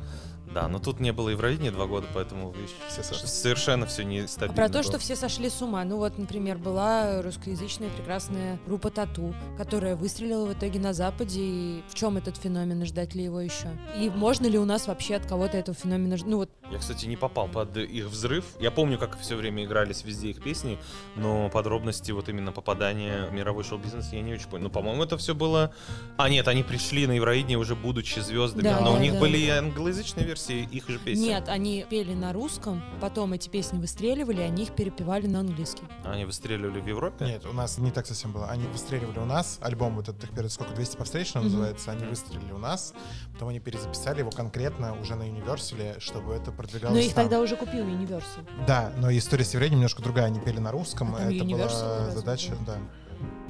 [0.52, 2.54] Да, но тут не было Евровидения два года, поэтому
[2.90, 4.56] Все совершенно все А нестабильно.
[4.56, 4.84] про то, было.
[4.84, 5.84] что все сошли с ума.
[5.84, 11.40] Ну вот, например, была русскоязычная прекрасная группа Тату, которая выстрелила в итоге на Западе.
[11.42, 13.68] И в чем этот феномен, и ждать ли его еще?
[13.98, 16.30] И можно ли у нас вообще от кого-то этого феномена ждать?
[16.30, 18.46] Ну вот, Я, кстати, не попал под их взрыв.
[18.60, 20.78] Я помню, как все время игрались везде их песни,
[21.16, 24.64] но подробности вот именно попадания в мировой шоу-бизнес я не очень понял.
[24.66, 25.74] Ну, по-моему, это все было...
[26.18, 29.20] А, нет, они пришли на Евровидение уже будучи звездами, Да, но у да, них да.
[29.20, 31.22] были и англоязычные версии их же песен.
[31.24, 35.84] нет, они пели на русском, потом эти песни выстреливали, они их перепевали на английский.
[36.06, 37.26] Они выстреливали в Европе?
[37.26, 38.48] Нет, у нас не так совсем было.
[38.50, 41.52] Они выстреливали у нас, альбом вот этот перед сколько, 200 по встречным Мгм.
[41.52, 42.94] называется, они выстрелили у нас,
[43.34, 47.24] потом они перезаписали его конкретно уже на Universal, чтобы это продвигалось Но их там.
[47.26, 48.46] тогда уже купил Universal.
[48.68, 50.26] Да, но история с евреем немножко другая.
[50.26, 51.16] Они пели на русском.
[51.16, 51.70] А это была
[52.12, 52.78] задача, да.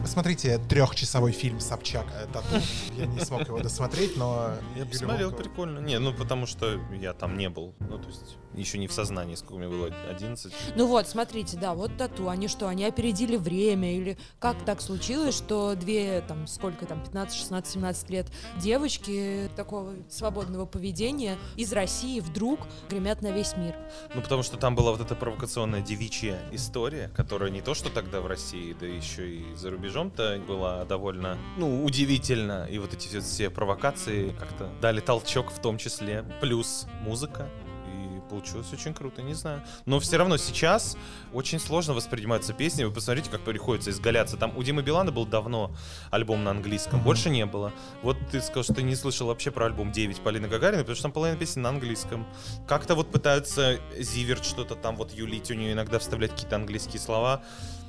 [0.03, 2.61] Посмотрите трехчасовой фильм Собчак Тату.
[2.97, 5.79] Я не смог его досмотреть, но Я посмотрел, прикольно.
[5.79, 7.73] Не, ну потому что я там не был.
[7.79, 10.53] Ну, то есть, еще не в сознании, сколько мне было, 11.
[10.75, 15.35] Ну вот, смотрите, да, вот тату, они что, они опередили время, или как так случилось,
[15.37, 22.19] что две, там, сколько там, 15, 16, 17 лет девочки такого свободного поведения из России
[22.19, 22.59] вдруг
[22.89, 23.75] гремят на весь мир.
[24.13, 28.19] Ну, потому что там была вот эта провокационная девичья история, которая не то, что тогда
[28.19, 32.67] в России, да еще и за рубежом-то была довольно, ну, удивительна.
[32.69, 36.25] И вот эти все, все провокации как-то дали толчок в том числе.
[36.41, 37.47] Плюс музыка.
[37.87, 39.63] И получилось очень круто, не знаю.
[39.85, 40.97] Но все равно сейчас
[41.31, 42.83] очень сложно воспринимаются песни.
[42.83, 44.35] Вы посмотрите, как приходится изгаляться.
[44.35, 45.71] Там у Димы Билана был давно
[46.11, 46.99] альбом на английском.
[46.99, 47.05] Мгм.
[47.05, 47.71] Больше не было.
[48.01, 51.03] Вот ты сказал, что ты не слышал вообще про альбом 9 Полины Гагариной, потому что
[51.03, 52.27] там половина песен на английском.
[52.67, 57.41] Как-то вот пытаются Зиверт что-то там вот юлить, у нее иногда вставлять какие-то английские слова.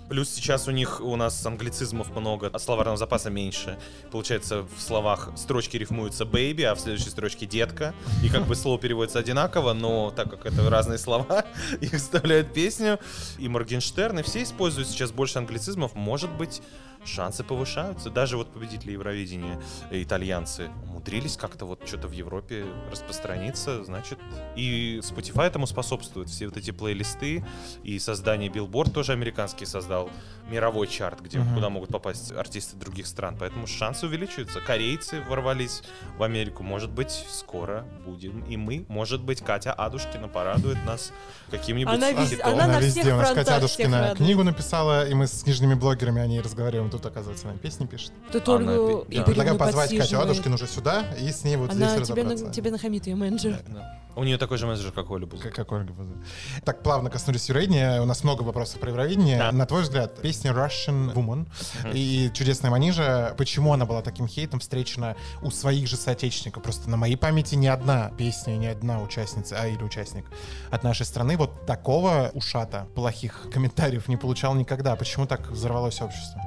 [0.08, 3.78] Плюс сейчас у них, у нас англицизмов много, а словарного запаса меньше.
[4.10, 7.94] Получается, в словах строчки рифмуются baby, а в следующей строчке детка.
[8.22, 11.44] И как бы слово переводится одинаково, но так как это разные слова,
[11.80, 12.98] их вставляют песню.
[13.38, 15.94] И Моргенштерн, и все используют сейчас больше англицизмов.
[15.94, 16.60] Может быть,
[17.04, 18.10] шансы повышаются.
[18.10, 24.18] Даже вот победители Евровидения, э, итальянцы, умудрились как-то вот что-то в Европе распространиться, значит,
[24.56, 26.28] и Spotify этому способствует.
[26.28, 27.44] Все вот эти плейлисты
[27.82, 30.10] и создание Billboard тоже американский создал
[30.50, 31.54] мировой чарт, где Мгм.
[31.54, 33.36] куда могут попасть артисты других стран.
[33.38, 34.60] Поэтому шансы увеличиваются.
[34.60, 35.82] Корейцы ворвались
[36.18, 36.62] в Америку.
[36.62, 38.84] Может быть, скоро будем и мы.
[38.88, 41.12] Может быть, Катя Адушкина порадует нас
[41.50, 42.52] каким-нибудь Она вез- хитом.
[42.54, 43.12] она на всех везде.
[43.14, 46.90] У нас Катя Адушкина книгу написала, и мы с книжными блогерами о ней разговариваем.
[46.94, 48.12] Тут, оказывается, она песни пишет.
[48.32, 49.24] Она Ольгу пи- да.
[49.24, 50.20] Предлагаю позвать Катю.
[50.20, 52.44] Адушкину уже сюда и с ней вот Она здесь тебе, разобраться.
[52.44, 53.60] на, тебе нахамит, ее менеджер.
[53.66, 54.00] Да.
[54.16, 55.48] У нее такой же менеджер, как Оля Бузова.
[55.48, 56.16] Как, как Ольга Бузова.
[56.64, 58.00] Так, плавно коснулись Евровидения.
[58.00, 59.38] У нас много вопросов про Евровидение.
[59.38, 59.50] Да.
[59.50, 61.48] На твой взгляд, песня Russian Woman
[61.92, 66.62] и «Чудесная манижа», почему она была таким хейтом встречена у своих же соотечественников?
[66.62, 70.26] Просто на моей памяти ни одна песня, ни одна участница, а или участник
[70.70, 74.94] от нашей страны вот такого ушата плохих комментариев не получал никогда.
[74.94, 76.40] Почему так взорвалось общество?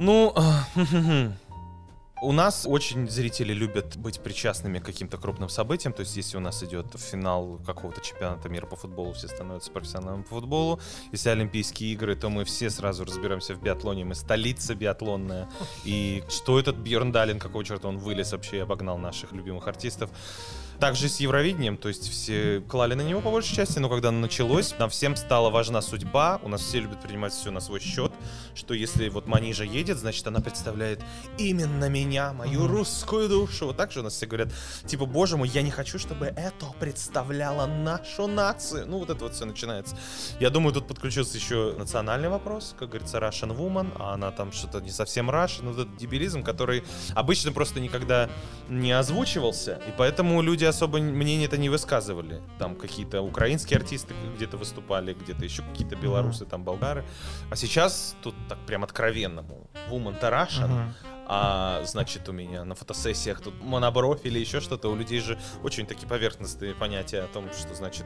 [0.00, 0.34] Ну,
[2.22, 5.92] у нас очень зрители любят быть причастными к каким-то крупным событиям.
[5.92, 10.22] То есть, если у нас идет финал какого-то чемпионата мира по футболу, все становятся профессионалами
[10.22, 10.80] по футболу.
[11.12, 14.06] Если Олимпийские игры, то мы все сразу разбираемся в биатлоне.
[14.06, 15.50] Мы столица биатлонная.
[15.84, 20.08] И что этот Бьерн Далин, какого черта он вылез вообще и обогнал наших любимых артистов.
[20.80, 24.74] Также с Евровидением, то есть все клали на него по большей части, но когда началось,
[24.78, 28.10] нам всем стала важна судьба, у нас все любят принимать все на свой счет,
[28.54, 31.02] что если вот Манижа едет, значит она представляет
[31.36, 33.66] именно меня, мою русскую душу.
[33.66, 34.48] Вот так же у нас все говорят,
[34.86, 38.86] типа, боже мой, я не хочу, чтобы это представляло нашу нацию.
[38.86, 39.98] Ну вот это вот все начинается.
[40.40, 44.80] Я думаю, тут подключился еще национальный вопрос, как говорится, Russian Woman, а она там что-то
[44.80, 48.30] не совсем Russian, вот этот дебилизм, который обычно просто никогда
[48.70, 52.40] не озвучивался, и поэтому люди особо мнение-то не высказывали.
[52.58, 57.04] Там какие-то украинские артисты где-то выступали, где-то еще какие-то белорусы, там болгары.
[57.50, 60.94] А сейчас тут так прям откровенно, мол, Woman Russian, Мгм.
[61.32, 64.88] А значит у меня на фотосессиях тут монобровь или еще что-то.
[64.88, 68.04] У людей же очень такие поверхностные понятия о том, что значит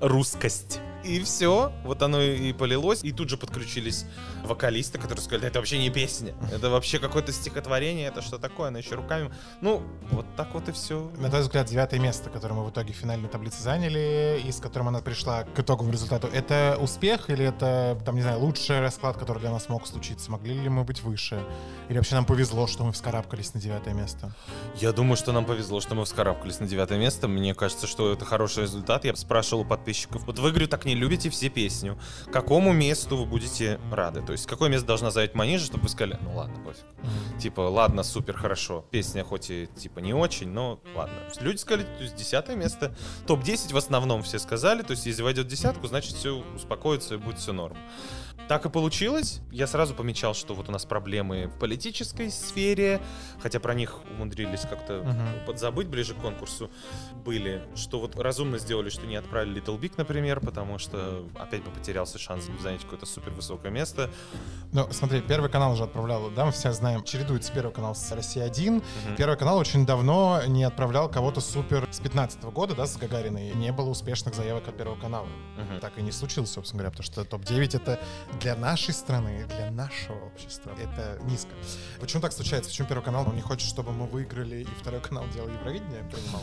[0.00, 0.80] русскость.
[1.04, 3.04] И все, вот оно и полилось.
[3.04, 4.04] И тут же подключились
[4.42, 8.80] вокалисты, которые сказали, это вообще не песня, это вообще какое-то стихотворение, это что такое, она
[8.80, 9.32] еще руками.
[9.60, 11.12] Ну, вот так вот и все.
[11.18, 14.58] На твой взгляд, девятое место, которое мы в итоге в финальной таблице заняли, и с
[14.58, 19.16] которым она пришла к итоговому результату, это успех или это, там, не знаю, лучший расклад,
[19.16, 20.32] который для нас мог случиться?
[20.32, 21.40] Могли ли мы быть выше?
[21.88, 24.32] Или вообще нам повезло, что мы вскарабкались на девятое место?
[24.76, 27.28] Я думаю, что нам повезло, что мы вскарабкались на девятое место.
[27.28, 29.04] Мне кажется, что это хороший результат.
[29.04, 31.98] Я спрашивал у подписчиков, вот вы, говорю, так не любите все песню.
[32.32, 34.22] Какому месту вы будете рады?
[34.22, 36.86] То есть, какое место должна занять Манижа, чтобы вы сказали, ну ладно, пофиг.
[37.38, 38.86] Типа, ладно, супер, хорошо.
[38.90, 41.14] Песня хоть и, типа, не очень, но ладно.
[41.40, 42.96] Люди сказали, то есть, десятое место.
[43.26, 44.80] Топ-10 в основном все сказали.
[44.80, 47.76] То есть, если войдет десятку, значит, все успокоится и будет все норм.
[48.48, 49.40] Так и получилось.
[49.50, 53.00] Я сразу помечал, что вот у нас проблемы в политической сфере,
[53.40, 55.46] хотя про них умудрились как-то Мгм.
[55.46, 56.70] подзабыть ближе к конкурсу,
[57.24, 61.72] были, что вот разумно сделали, что не отправили Little Big, например, потому что опять бы
[61.72, 64.10] потерялся шанс занять какое-то супер высокое место.
[64.72, 68.82] Ну, смотри, Первый канал уже отправлял, да, мы все знаем, чередуется Первый канал с Россия-1.
[69.16, 73.54] Первый канал очень давно не отправлял кого-то супер с 15 года, да, с Гагариной.
[73.54, 75.26] Не было успешных заявок от Первого канала.
[75.56, 75.80] Мгм.
[75.80, 77.98] Так и не случилось, собственно говоря, потому что топ-9 это
[78.40, 81.50] для нашей страны, для нашего общества, это низко.
[82.00, 82.70] Почему так случается?
[82.70, 86.42] Почему Первый канал он не хочет, чтобы мы выиграли, и Второй канал делал Евровидение, принимал?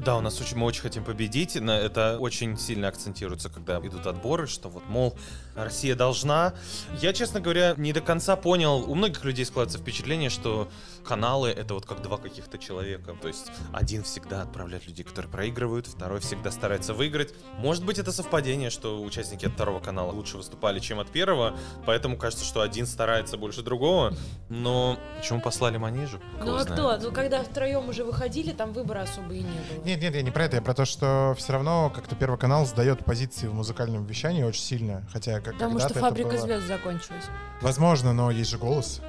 [0.00, 1.54] Да, у нас очень, мы очень хотим победить.
[1.60, 5.16] На это очень сильно акцентируется, когда идут отборы, что вот, мол,
[5.54, 6.54] Россия должна.
[7.00, 8.90] Я, честно говоря, не до конца понял.
[8.90, 10.68] У многих людей складывается впечатление, что
[11.04, 13.14] каналы— это вот как два каких-то человека.
[13.20, 17.34] То есть один всегда отправляет людей, которые проигрывают, второй всегда старается выиграть.
[17.58, 22.16] Может быть, это совпадение, что участники от второго канала лучше выступали, чем от первого, поэтому
[22.16, 24.12] кажется, что один старается больше другого.
[24.48, 26.20] Но почему послали Манижу?
[26.40, 26.80] Ну а знает.
[26.80, 26.96] кто?
[26.98, 29.84] Ну когда втроем уже выходили, там выбора особо и не было.
[29.84, 32.64] Нет, нет, я не про это, я про то, что все равно как-то Первый канал
[32.64, 37.24] сдает позиции в музыкальном вещании очень сильно, хотя как Потому что фабрика было- звезд закончилась.
[37.60, 39.00] Возможно, но есть же голос.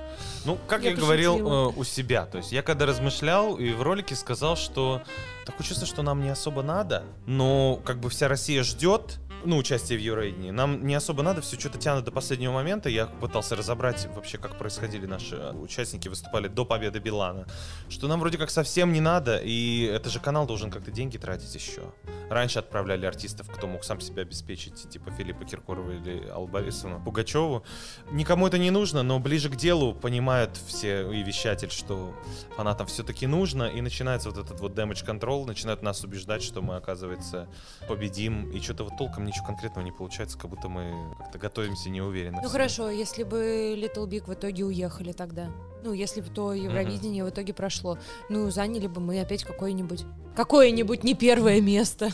[0.45, 3.81] Ну, как Я я, говорил э, у себя, то есть я когда размышлял и в
[3.81, 5.01] ролике сказал, что
[5.45, 9.97] такое чувство, что нам не особо надо, но как бы вся Россия ждет, ну, участие
[9.97, 10.51] в Евровидении.
[10.51, 12.89] Нам не особо надо, все что-то тянут до последнего момента.
[12.89, 17.45] Я пытался разобрать вообще, как происходили наши э, участники, выступали до победы Билана.
[17.89, 21.53] Что нам вроде как совсем не надо, и это же канал должен как-то деньги тратить
[21.55, 21.93] еще.
[22.29, 27.63] Раньше отправляли артистов, кто мог сам себя обеспечить, типа Филиппа Киркорова или Аллу Борисовну, Пугачеву.
[28.11, 32.13] Никому это не нужно, но ближе к делу понимают все и вещатель, что
[32.55, 36.77] фанатам все-таки нужно, и начинается вот этот вот damage control, начинают нас убеждать, что мы,
[36.77, 37.47] оказывается,
[37.87, 42.39] победим, и что-то вот толком ничего конкретного не получается, как будто мы как-то готовимся неуверенно.
[42.41, 45.51] Ну хорошо, если бы Little Big в итоге уехали тогда.
[45.83, 47.97] Ну, если бы то Евровидение в итоге прошло.
[48.29, 50.05] Ну, заняли бы мы опять какое-нибудь...
[50.35, 52.09] Какое-нибудь не первое место.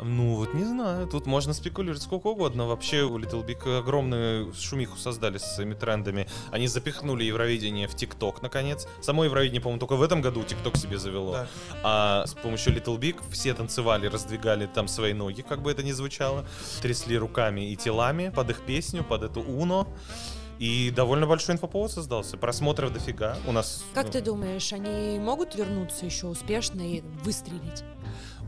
[0.00, 1.06] Ну, вот не знаю.
[1.06, 2.66] Тут можно спекулировать сколько угодно.
[2.66, 6.28] Вообще у Little Big огромную шумиху создали с своими трендами.
[6.50, 8.86] Они запихнули Евровидение в ТикТок, наконец.
[9.00, 11.32] Само Евровидение, по-моему, только в этом году ТикТок себе завело.
[11.32, 11.48] Да.
[11.82, 15.92] А с помощью Little Big все танцевали, раздвигали там свои ноги, как бы это ни
[15.92, 16.44] звучало.
[16.80, 19.86] Трясли руками и телами под их песню, под эту Уно.
[20.58, 22.36] И довольно большой инфоповод создался.
[22.36, 23.36] Просмотров дофига.
[23.48, 23.84] У нас...
[23.94, 27.82] Как ну, ты думаешь, они могут вернуться еще успешно и выстрелить?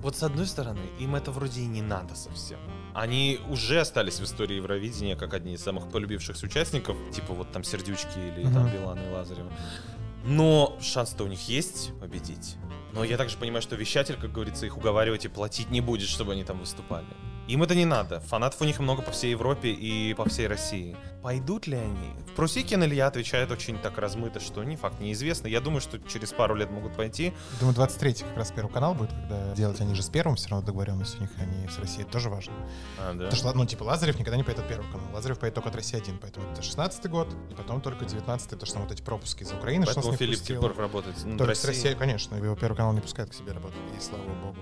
[0.05, 2.59] Вот с одной стороны, им это вроде и не надо совсем.
[2.93, 7.65] Они уже остались в истории Евровидения как одни из самых полюбившихся участников, типа вот там
[7.65, 8.73] Сердючки или там Мгм.
[8.73, 9.51] Билан и Лазарева.
[10.27, 12.57] Но шанс-то у них есть победить.
[12.93, 16.33] Но я также понимаю, что вещатель, как говорится, их уговаривать и платить не будет, чтобы
[16.35, 17.07] они там выступали.
[17.47, 18.21] Им это не надо.
[18.21, 20.97] Фанатов у них много по всей Европе и по всей России.
[21.23, 22.11] Пойдут ли они?
[22.37, 25.47] Прусикин Илья отвечает очень так размыто, что не факт, неизвестно.
[25.47, 27.33] Я думаю, что через пару лет могут пойти.
[27.61, 30.67] Думаю, 23-й как раз первый канал будет, когда делать они же с первым, все равно
[30.67, 32.53] договоренность у них, они с Россией, это тоже важно.
[32.99, 33.25] А, да.
[33.25, 35.11] Потому что, ну, типа, Лазарев никогда не поедет от первого канала.
[35.15, 38.67] Лазарев поедет только от России один, поэтому это 16-й год, и потом только 19-й, потому
[38.67, 40.43] что вот эти пропуски из Украины, что Поэтому не Филипп.
[40.43, 41.17] Киркоров работает.
[41.25, 41.83] Ну, То в есть России.
[41.83, 44.59] Россия, конечно, его первый канал не пускает к себе работать, и слава богу.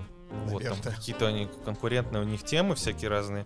[0.47, 3.45] Вот там какие-то они конкурентные у них темы всякие разные.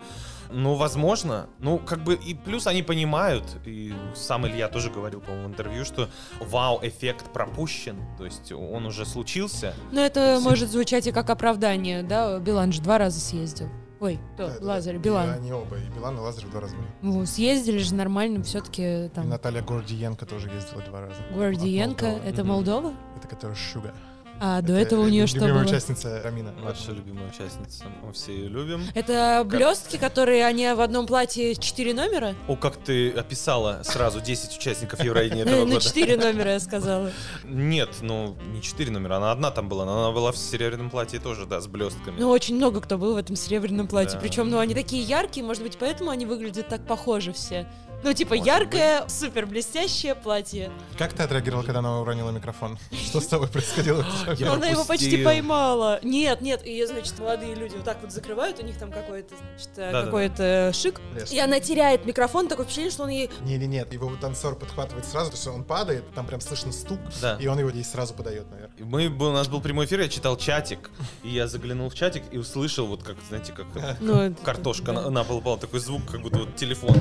[0.50, 1.48] Ну, возможно.
[1.60, 5.86] Ну, как бы и плюс они понимают, и сам Илья тоже говорил, по-моему, в интервью,
[5.86, 6.10] что
[6.40, 9.74] вау-эффект пропущен, то есть он уже случился.
[9.92, 12.40] Но это может звучать и как оправдание, да?
[12.40, 13.70] Билан же два раза съездил.
[14.00, 14.48] Ой, кто?
[14.48, 15.00] Да, Лазарь, да.
[15.00, 15.30] Билан.
[15.30, 16.88] И они оба, и Билан, и Лазарев два раза были.
[17.02, 19.28] Ну, съездили же нормально, все-таки И там.
[19.28, 21.16] Наталья Гордиенко тоже ездила два раза.
[21.32, 22.30] Молдовы.
[22.30, 22.44] это.
[22.44, 22.94] Молдова?
[23.18, 23.94] Это которая Шуга.
[24.40, 25.70] А до этого у нее что любимая было?
[25.70, 26.54] участница Рамина.
[26.64, 28.84] Наша любимая участница, мы все ее любим.
[28.94, 32.36] Это блестки, которые они в одном платье четыре номера?
[32.48, 35.82] О, как ты описала сразу 10 участников Евровидения этого На года.
[35.82, 37.12] четыре номера я сказала.
[37.46, 41.20] Нет, ну, не 4 номера, она одна там была, но она была в серебряном платье
[41.20, 42.20] тоже, да, с блестками.
[42.20, 44.16] Ну, очень много кто был в этом серебряном платье.
[44.16, 44.20] Да.
[44.20, 47.68] Причем, ну, они такие яркие, может быть, поэтому они выглядят так похожи все.
[48.04, 50.72] Ну, типа, Может яркое, супер блестящее платье.
[50.98, 52.78] Как ты отреагировал, когда она уронила микрофон?
[52.92, 54.06] Что с тобой происходило?
[54.48, 56.00] Она его почти поймала.
[56.04, 59.70] Нет, нет, ее, значит, молодые люди вот так вот закрывают, у них там какой-то, значит,
[59.78, 61.02] э, какой-то шик.
[61.16, 61.32] Лес.
[61.32, 63.30] И она теряет микрофон, такое впечатление, что он ей...
[63.42, 67.38] Не-не-нет, его танцор подхватывает сразу, то есть он падает, там прям слышно стук, Да.
[67.40, 68.72] и он его ей сразу подает наверх.
[68.80, 70.92] Мы, был- у нас был прямой эфир, я читал чатик,
[71.24, 73.66] и я заглянул в чатик и услышал, вот как, знаете, как
[74.00, 76.96] Ну, картошка на пол упала, такой звук, как будто вот телефон.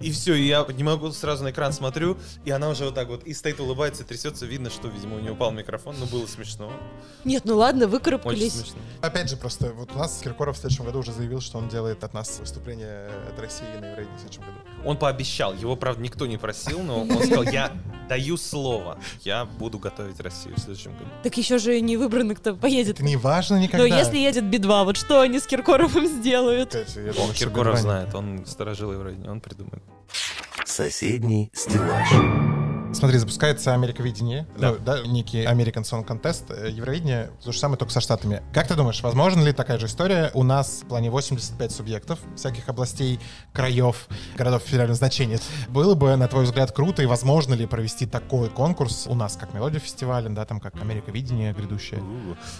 [0.00, 3.08] И все, и я не могу сразу на экран смотрю, и она уже вот так
[3.08, 6.72] вот и стоит, улыбается, трясется, видно, что, видимо, у нее упал микрофон, но было смешно,
[7.24, 8.52] Нет, ну ладно, очень выкарабкались.
[8.54, 8.78] смешно.
[9.02, 12.04] Опять же, просто вот у нас Киркоров в следующем году уже заявил, что он делает
[12.04, 14.58] от нас выступление от России на Евровидении в следующем году.
[14.84, 17.72] Он пообещал, его, правда, никто не просил, но он сказал, я
[18.08, 21.10] даю слово, я буду готовить Россию в следующем году.
[21.24, 22.94] Так еще же не выбрано, кто поедет.
[22.96, 23.84] Это не важно Но никогда.
[23.86, 26.74] если едет Би-2, вот что они с Киркоровым сделают?
[26.74, 29.82] Я Он думаю, Киркоров знает, он сторожил Евровидение, он придумает.
[30.64, 32.57] Соседний стеллаж.
[32.92, 34.70] Смотри, запускается Америковидение, Да.
[34.72, 38.42] ну, да, некий American Song Contest, э, Евровидение, то же самое, только со Штатами.
[38.52, 40.30] Как ты думаешь, возможно ли такая же история?
[40.34, 43.20] У нас в плане 85 субъектов, всяких областей,
[43.52, 45.38] краев, городов федерального значения.
[45.68, 49.52] Было бы, на твой взгляд, круто, и возможно ли провести такой конкурс у нас, как
[49.54, 52.02] Мелодия фестиваля, да, там, как Америковидение грядущее?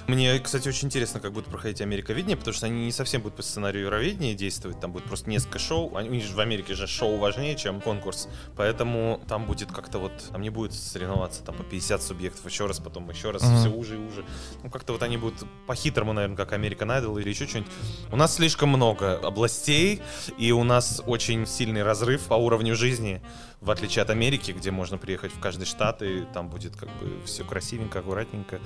[0.07, 3.43] Мне, кстати, очень интересно, как будет проходить Америковидение, потому что они не совсем будут по
[3.43, 6.87] сценарию Евровидения действовать, там будет просто несколько шоу, они, у них же в Америке же
[6.87, 11.63] шоу важнее, чем конкурс, поэтому там будет как-то вот, там не будет соревноваться там по
[11.63, 13.57] 50 субъектов, еще раз, потом еще раз, Мгм.
[13.59, 14.25] все уже и уже.
[14.63, 17.71] Ну, как-то вот они будут по-хитрому, наверное, как American Idol или еще что-нибудь.
[18.13, 20.01] У нас слишком много областей,
[20.37, 23.21] и у нас очень сильный разрыв по уровню жизни,
[23.61, 27.25] в отличие от Америки, где можно приехать в каждый штат, и там будет как бы
[27.25, 28.61] все красивенько, аккуратненько.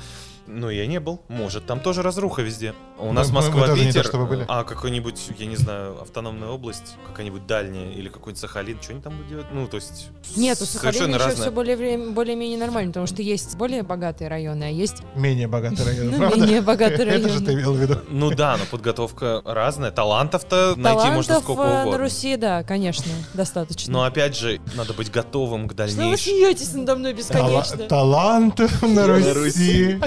[0.46, 1.22] Ну, я не был.
[1.28, 2.74] Может, там тоже разруха везде.
[2.98, 6.96] У нас мы- мы Москва, не Питер, то а какой-нибудь, я не знаю, автономная область,
[7.06, 9.46] какая-нибудь дальняя, или какой-нибудь Сахалин, что они там будут делать?
[9.52, 10.08] Ну, то есть...
[10.36, 11.42] Нет, у Сахалина совершенно еще разное.
[11.42, 16.10] все более, более-менее нормально, потому что есть более богатые районы, а есть Менее богатый район,
[16.10, 16.36] Ну, правда?
[16.36, 17.46] менее богатые Это же районы.
[17.46, 17.96] ты имел в виду.
[18.08, 19.90] Ну да, но подготовка разная.
[19.92, 21.98] Талантов-то найти можно сколько э, на угодно.
[21.98, 23.92] Руси, да, конечно, достаточно.
[23.92, 26.16] Но опять же, надо быть готовым к Что вы дальнейшему.
[26.36, 27.76] смеетесь надо мной бесконечно?
[27.76, 30.00] Тала- Талант на Руси,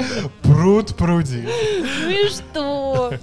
[0.43, 1.47] пруд пруди.
[2.03, 3.13] Ну и что?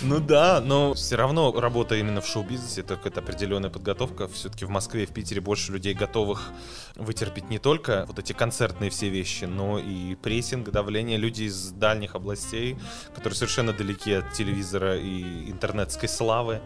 [0.00, 4.26] Ну да, но все равно работа именно в шоу-бизнесе, это какая-то определенная подготовка.
[4.26, 6.50] Все-таки в Москве и в Питере больше людей готовых
[6.96, 11.16] вытерпеть не только вот эти концертные все вещи, но и прессинг, давление.
[11.16, 12.76] Люди из дальних областей,
[13.14, 16.60] которые совершенно далеки от телевизора и интернетской славы.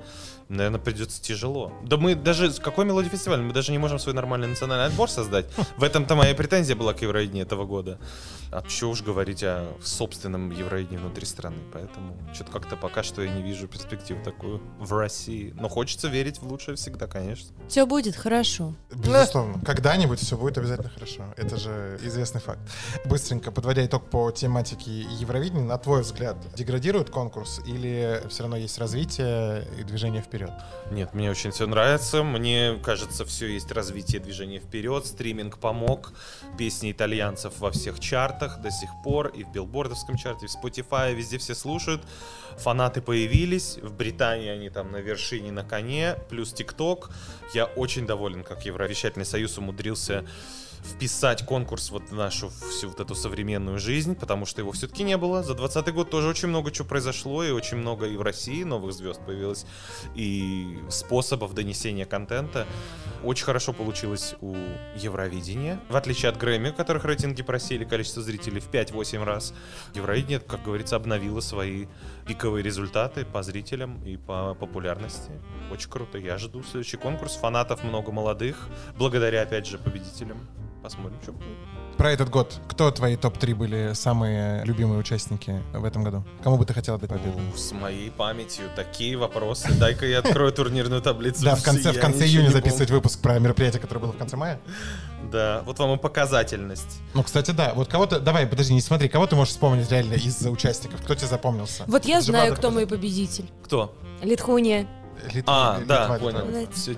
[0.49, 1.73] Наверное, придется тяжело.
[1.83, 2.53] Да мы даже...
[2.53, 3.41] Какой мелодий фестиваль?
[3.41, 5.47] Мы даже не можем свой нормальный национальный отбор создать.
[5.77, 7.99] В этом-то моя претензия была к Евровидению этого года.
[8.53, 11.57] А что уж говорить о собственном Евровидении внутри страны.
[11.73, 15.53] Поэтому что-то как-то пока что я не вижу перспективу такую в России.
[15.59, 17.49] Но хочется верить в лучшее всегда, конечно.
[17.69, 18.75] Все будет хорошо.
[18.93, 19.61] Безусловно.
[19.65, 21.25] Когда-нибудь все будет обязательно хорошо.
[21.37, 22.61] Это же известный факт.
[23.05, 28.79] Быстренько, подводя итог по тематике Евровидения, на твой взгляд, деградирует конкурс или все равно есть
[28.79, 30.36] развитие и движение вперед?
[30.91, 32.23] Нет, мне очень все нравится.
[32.23, 35.07] Мне кажется, все есть развитие движения вперед.
[35.07, 36.13] Стриминг помог.
[36.59, 39.29] Песни итальянцев во всех чартах до сих пор.
[39.29, 41.15] И в билбордовском чарте, и в Spotify.
[41.15, 42.03] Везде все слушают.
[42.59, 43.79] Фанаты появились.
[43.79, 46.17] В Британии они там на вершине, на коне.
[46.29, 47.11] Плюс ТикТок.
[47.55, 50.25] Я очень доволен, как Евровещательный союз умудрился
[50.87, 55.17] вписать конкурс вот в нашу всю вот эту современную жизнь, потому что его все-таки не
[55.17, 55.43] было.
[55.43, 58.93] За 20 год тоже очень много чего произошло, и очень много и в России новых
[58.93, 59.67] звезд появилось,
[60.15, 62.67] и способов донесения контента.
[63.25, 64.55] Очень хорошо получилось у
[64.97, 65.81] Евровидения.
[65.89, 69.53] В отличие от Грэмми, у которых рейтинги просели количество зрителей в 5-8 раз,
[69.95, 71.87] Евровидение, как говорится, обновило свои
[72.27, 75.31] пиковые результаты по зрителям и по популярности.
[75.71, 76.19] Очень круто.
[76.19, 77.37] Я жду следующий конкурс.
[77.37, 78.69] Фанатов много молодых.
[78.99, 80.39] Благодаря, опять же, победителям.
[80.83, 81.47] Посмотрим, что будет.
[81.97, 82.61] Про этот год.
[82.69, 86.25] Кто твои топ-3 были самые любимые участники в этом году?
[86.43, 87.39] Кому бы ты хотел дать победу?
[87.49, 89.73] Ух, С моей памятью такие вопросы.
[89.79, 91.43] Дай-ка я открою турнирную таблицу.
[91.45, 94.61] Да, в конце, в конце июня записывать выпуск про мероприятие, которое было в конце мая.
[95.33, 97.01] Да, вот вам и показательность.
[97.15, 97.73] Ну, кстати, да.
[97.75, 98.21] Вот кого-то...
[98.21, 99.09] Давай, подожди, не смотри.
[99.09, 101.03] Кого ты можешь вспомнить реально из участников?
[101.03, 101.85] Кто тебе запомнился?
[101.87, 103.51] Вот я Это же знаю, кто мой победитель.
[103.65, 103.95] Кто?
[104.23, 104.87] Литхуния.
[105.33, 106.19] Литва- А, Литва, да, Литва.
[106.43, 106.69] понял.
[106.75, 106.93] Всё.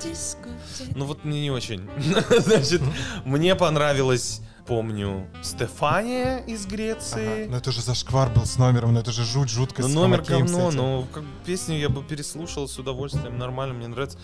[0.94, 1.88] Ну вот мне не очень.
[2.38, 2.82] Значит,
[3.24, 6.74] мне понравилось, помню, Стефания из Ага.
[6.74, 7.46] Греции.
[7.48, 9.82] Ну это же зашквар был с номером, ну это же жуть, жутко.
[9.82, 10.76] Ну, с номер Хамакеем, говно, кстати.
[10.76, 14.18] но как бы песню я бы переслушал с удовольствием, нормально, мне нравится.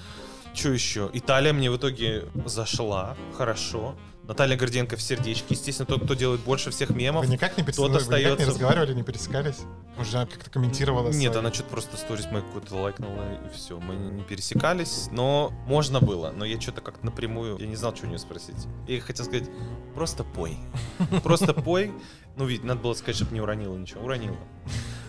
[0.54, 1.10] Что еще?
[1.12, 3.96] Италия мне в итоге зашла, хорошо.
[4.26, 5.46] Наталья Горденко в сердечке.
[5.50, 7.26] Естественно, тот, кто делает больше всех мемов.
[7.26, 7.76] Вы никак не, перес...
[7.76, 8.46] тот вы никак не остается.
[8.46, 9.58] разговаривали, не пересекались?
[9.98, 13.78] Уже как-то комментировала Нет, свои- она что-то просто сторис мой какой-то лайкнула, и все.
[13.78, 16.32] Мы не не пересекались, но можно было.
[16.34, 18.56] Но я что-то как-то напрямую, я не знал, что у нее спросить.
[18.88, 19.50] Я хотел сказать,
[19.94, 20.56] просто пой.
[21.22, 21.92] Просто пой.
[22.36, 24.02] Ну, ведь надо было сказать, чтобы не уронила ничего.
[24.02, 24.36] Уронила.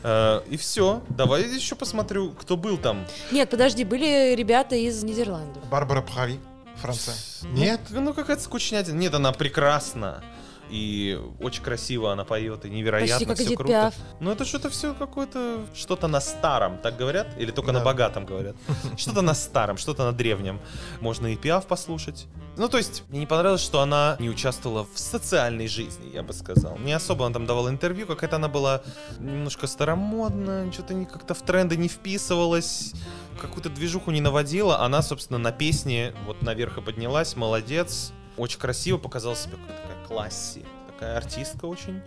[0.08, 1.02] Э, И все.
[1.10, 3.06] Давай я еще посмотрю, кто был там.
[3.32, 5.68] Нет, подожди, были ребята из Нидерландов.
[5.68, 6.40] Барбара Пхави,
[6.76, 7.16] Франция.
[7.42, 7.80] Нет?
[7.90, 8.94] Ну, ну, какая-то скучнятина.
[8.96, 10.24] Нет, она прекрасна.
[10.70, 13.72] И очень красиво она поет, и невероятно Почти как все круто.
[13.72, 13.94] Пиаф.
[14.20, 17.28] Ну, это что-то все какое-то, что-то на старом, так говорят?
[17.38, 17.80] Или только Да.
[17.80, 18.56] на богатом говорят?
[18.98, 20.60] Что-то на старом, что-то на древнем.
[21.02, 22.28] Можно и Пиаф послушать.
[22.58, 26.34] Ну, то есть, мне не понравилось, что она не участвовала в социальной жизни, я бы
[26.34, 26.78] сказал.
[26.78, 28.82] Не особо она там давала интервью, какая-то она была
[29.20, 32.94] немножко старомодная, что-то не как-то в тренды не вписывалась,
[33.42, 34.80] какую-то движуху не наводила.
[34.80, 38.14] Она, собственно, на песне вот наверх и поднялась, молодец.
[38.38, 40.66] Очень красиво показала себя, как такая класси.
[40.88, 42.02] Такая артистка очень.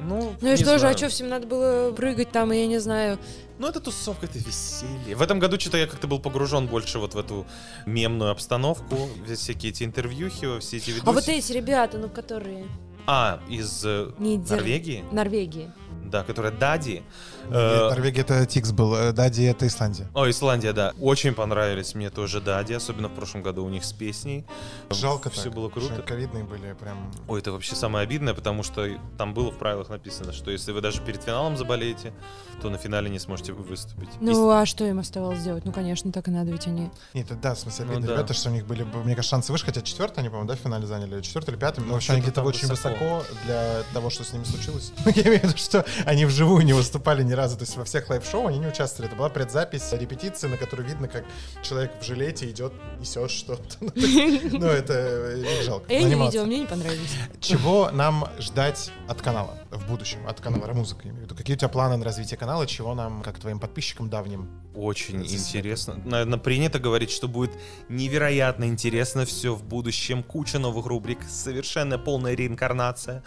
[0.00, 0.94] Ну, Ну и не что же, знаю.
[0.94, 3.18] а что, всем надо было прыгать там, и я не знаю.
[3.58, 5.16] Ну, это тусовка, это веселье.
[5.16, 7.46] В этом году что-то я как-то был погружен больше вот в эту
[7.86, 11.08] мемную обстановку, всякие эти интервьюхи, все эти видосы.
[11.08, 12.66] А вот эти ребята, ну которые...
[13.06, 15.04] А, из э, Нидер- Норвегии?
[15.12, 15.70] Норвегии.
[16.04, 17.02] Да, которая Дади.
[17.50, 20.08] Э, Норвегия это Тикс был, э, Дади это Исландия.
[20.14, 20.92] О, Исландия, да.
[21.00, 24.44] Очень понравились мне тоже Дади, особенно в прошлом году у них с песней.
[24.90, 26.02] Жалко Все так, было круто.
[26.02, 27.12] Ковидные были прям...
[27.28, 28.86] Ой, это вообще самое обидное, потому что
[29.18, 32.12] там было в правилах написано, что если вы даже перед финалом заболеете,
[32.60, 34.08] то на финале не сможете выступить.
[34.20, 35.64] Ну, а что им оставалось делать?
[35.64, 36.90] Ну, конечно, так и надо, ведь они...
[37.14, 38.14] Нет, это да, в смысле, Ну обидно, да.
[38.14, 40.56] ребята, что у них были, бы, мне кажется, шансы выше, хотя четвертый они, по-моему, да,
[40.56, 43.18] в финале заняли, четвертый или пятый, но вообще они где-то очень высоко.
[43.18, 44.92] высоко для того, что с ними случилось.
[45.04, 47.84] Ну, я имею в виду, что они вживую не выступали ни разу, то есть во
[47.84, 51.24] всех live -шоу они не участвовали, это была предзапись репетиции, на которой видно, как
[51.62, 53.62] человек в жилете идет, несет что-то.
[54.56, 55.92] Ну, Ну, это э, жалко.
[55.92, 57.14] Я не видела, мне не понравились.
[57.40, 61.36] Чего нам ждать от канала в будущем, от канала Ромузыка, я имею в виду?
[61.36, 64.48] Какие у тебя планы на развитие канала, чего нам, как твоим подписчикам давним?
[64.74, 66.00] Очень интересно.
[66.04, 67.52] Наверное, принято говорить, что будет
[67.88, 70.22] невероятно интересно все в будущем.
[70.22, 73.22] Куча новых рубрик, совершенно полная реинкарнация.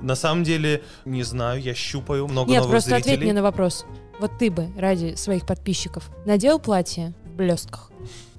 [0.00, 3.14] На самом деле, не знаю, я щупаю много Нет, новых просто зрителей.
[3.14, 3.86] ответь мне на вопрос.
[4.20, 7.90] Вот ты бы ради своих подписчиков надел платье в блестках?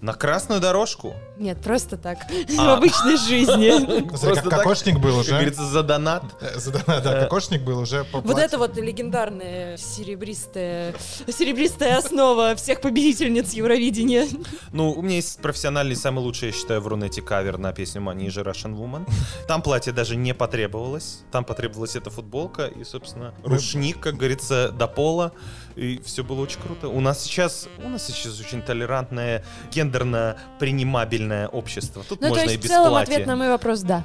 [0.05, 1.15] На красную дорожку.
[1.39, 2.19] Нет, просто так.
[2.47, 2.75] В А.
[2.77, 4.07] обычной жизни.
[4.15, 5.31] Смотри, как кокошник был уже.
[5.31, 6.23] говорится, за донат.
[6.41, 10.93] Э, за- Да, да, Э, кокошник был уже Вот это вот легендарная серебристая,
[11.27, 14.27] серебристая основа всех победительниц Евровидения.
[14.71, 18.27] Ну, у меня есть профессиональный, самый лучший, я считаю, в Рунете кавер на песню Money
[18.27, 19.09] a Russian Woman.
[19.47, 21.21] Там платье даже не потребовалось.
[21.31, 25.31] Там потребовалась эта футболка и, собственно, рушник, как говорится, до пола.
[25.75, 26.87] И все было очень круто.
[26.87, 32.03] У нас сейчас, у нас сейчас очень толерантное, гендерно принимабельное общество.
[32.07, 33.13] Тут Ну, то можно и есть, в целом, платья.
[33.13, 34.03] ответ на мой вопрос— да.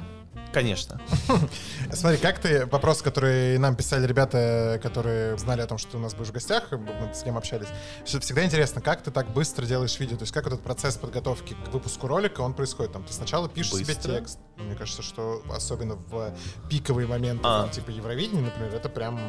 [0.53, 0.99] Конечно.
[1.93, 5.99] Смотри, как ты, вопрос, который нам писали ребята, которые знали о том, что ты у
[6.01, 7.67] нас будешь в гостях, мы с кем общались,
[8.03, 11.69] всегда интересно, как ты так быстро делаешь видео, то есть как этот процесс подготовки к
[11.69, 14.13] выпуску ролика, он происходит, там, ты сначала пишешь себе Быстро?
[14.17, 16.33] текст, мне кажется, что особенно в
[16.69, 17.67] пиковые моменты, А.
[17.69, 19.19] типа Евровидения, например, это прям...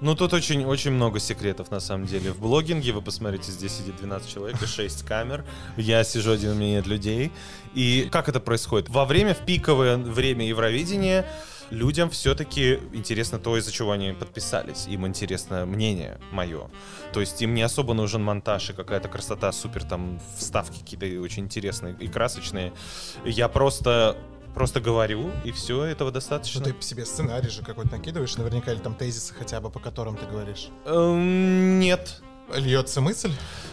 [0.00, 2.30] Ну, тут очень, очень много секретов, на самом деле.
[2.32, 5.44] В блогинге, вы посмотрите, здесь сидит 12 человек и 6 камер.
[5.76, 7.32] Я сижу один, у меня нет людей.
[7.74, 8.88] И как это происходит?
[8.88, 11.26] Во время, в пиковое время Евровидения,
[11.70, 14.86] людям все-таки интересно то, из-за чего они подписались.
[14.86, 16.70] Им интересно мнение мое.
[17.12, 21.44] То есть им не особо нужен монтаж и какая-то красота, супер там вставки какие-то очень
[21.44, 22.72] интересные и красочные.
[23.24, 24.16] Я просто
[24.58, 26.64] просто говорю, и все, этого достаточно.
[26.64, 30.26] ты себе сценарий же какой-то накидываешь, наверняка, или там тезисы хотя бы, по которым ты
[30.26, 30.70] говоришь.
[30.84, 32.20] Эм, Нет.
[32.52, 33.30] Льется мысль?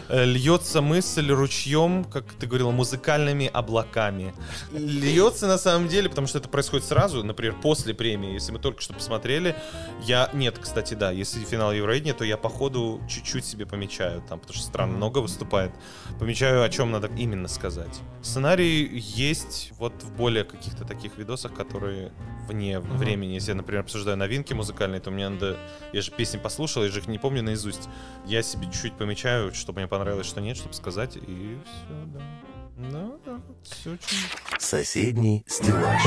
[0.10, 4.34] Э, Льется мысль ручьем, как ты говорил, музыкальными облаками.
[4.72, 8.34] Льется на самом деле, потому что это происходит сразу, например, после премии.
[8.34, 9.56] Если мы только что посмотрели,
[10.04, 10.30] я...
[10.34, 14.56] Нет, кстати, да, если финал Евровидения, то я по ходу чуть-чуть себе помечаю там, потому
[14.56, 15.72] что стран много выступает.
[16.20, 18.00] Помечаю, о чем надо именно сказать.
[18.22, 22.12] Сценарий есть вот в более каких-то таких видосах, которые
[22.48, 23.34] вне времени.
[23.34, 25.58] Если я, например, обсуждаю новинки музыкальные, то мне надо...
[25.94, 27.90] Я же песни послушал, я же их не помню наизусть.
[28.26, 32.20] Я себе чуть-чуть помечаю, что мне понравилось, что нет, чтобы сказать, и все, да.
[32.92, 34.18] Да, да, все очень...
[34.60, 36.04] Соседний стеллаж.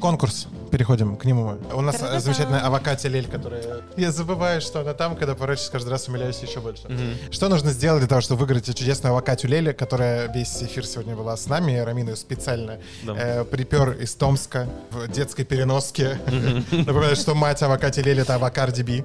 [0.00, 0.48] Конкурс.
[0.80, 1.56] Переходим к нему.
[1.72, 2.20] У нас Та-да-да.
[2.20, 3.80] замечательная Авокатия Лель, которая...
[3.96, 6.82] Я забываю, что она там, когда поворачиваюсь, каждый раз умиляюсь еще больше.
[7.30, 11.16] Что нужно сделать для того, чтобы выиграть эту чудесную Авокатию Лели, которая весь эфир сегодня
[11.16, 11.78] была с нами?
[11.78, 13.14] Рамина ее специально Да.
[13.16, 16.18] э, припер из Томска в детской переноске.
[16.70, 19.02] Напоминаю, что мать Авокати Лели— это Авокарди Би.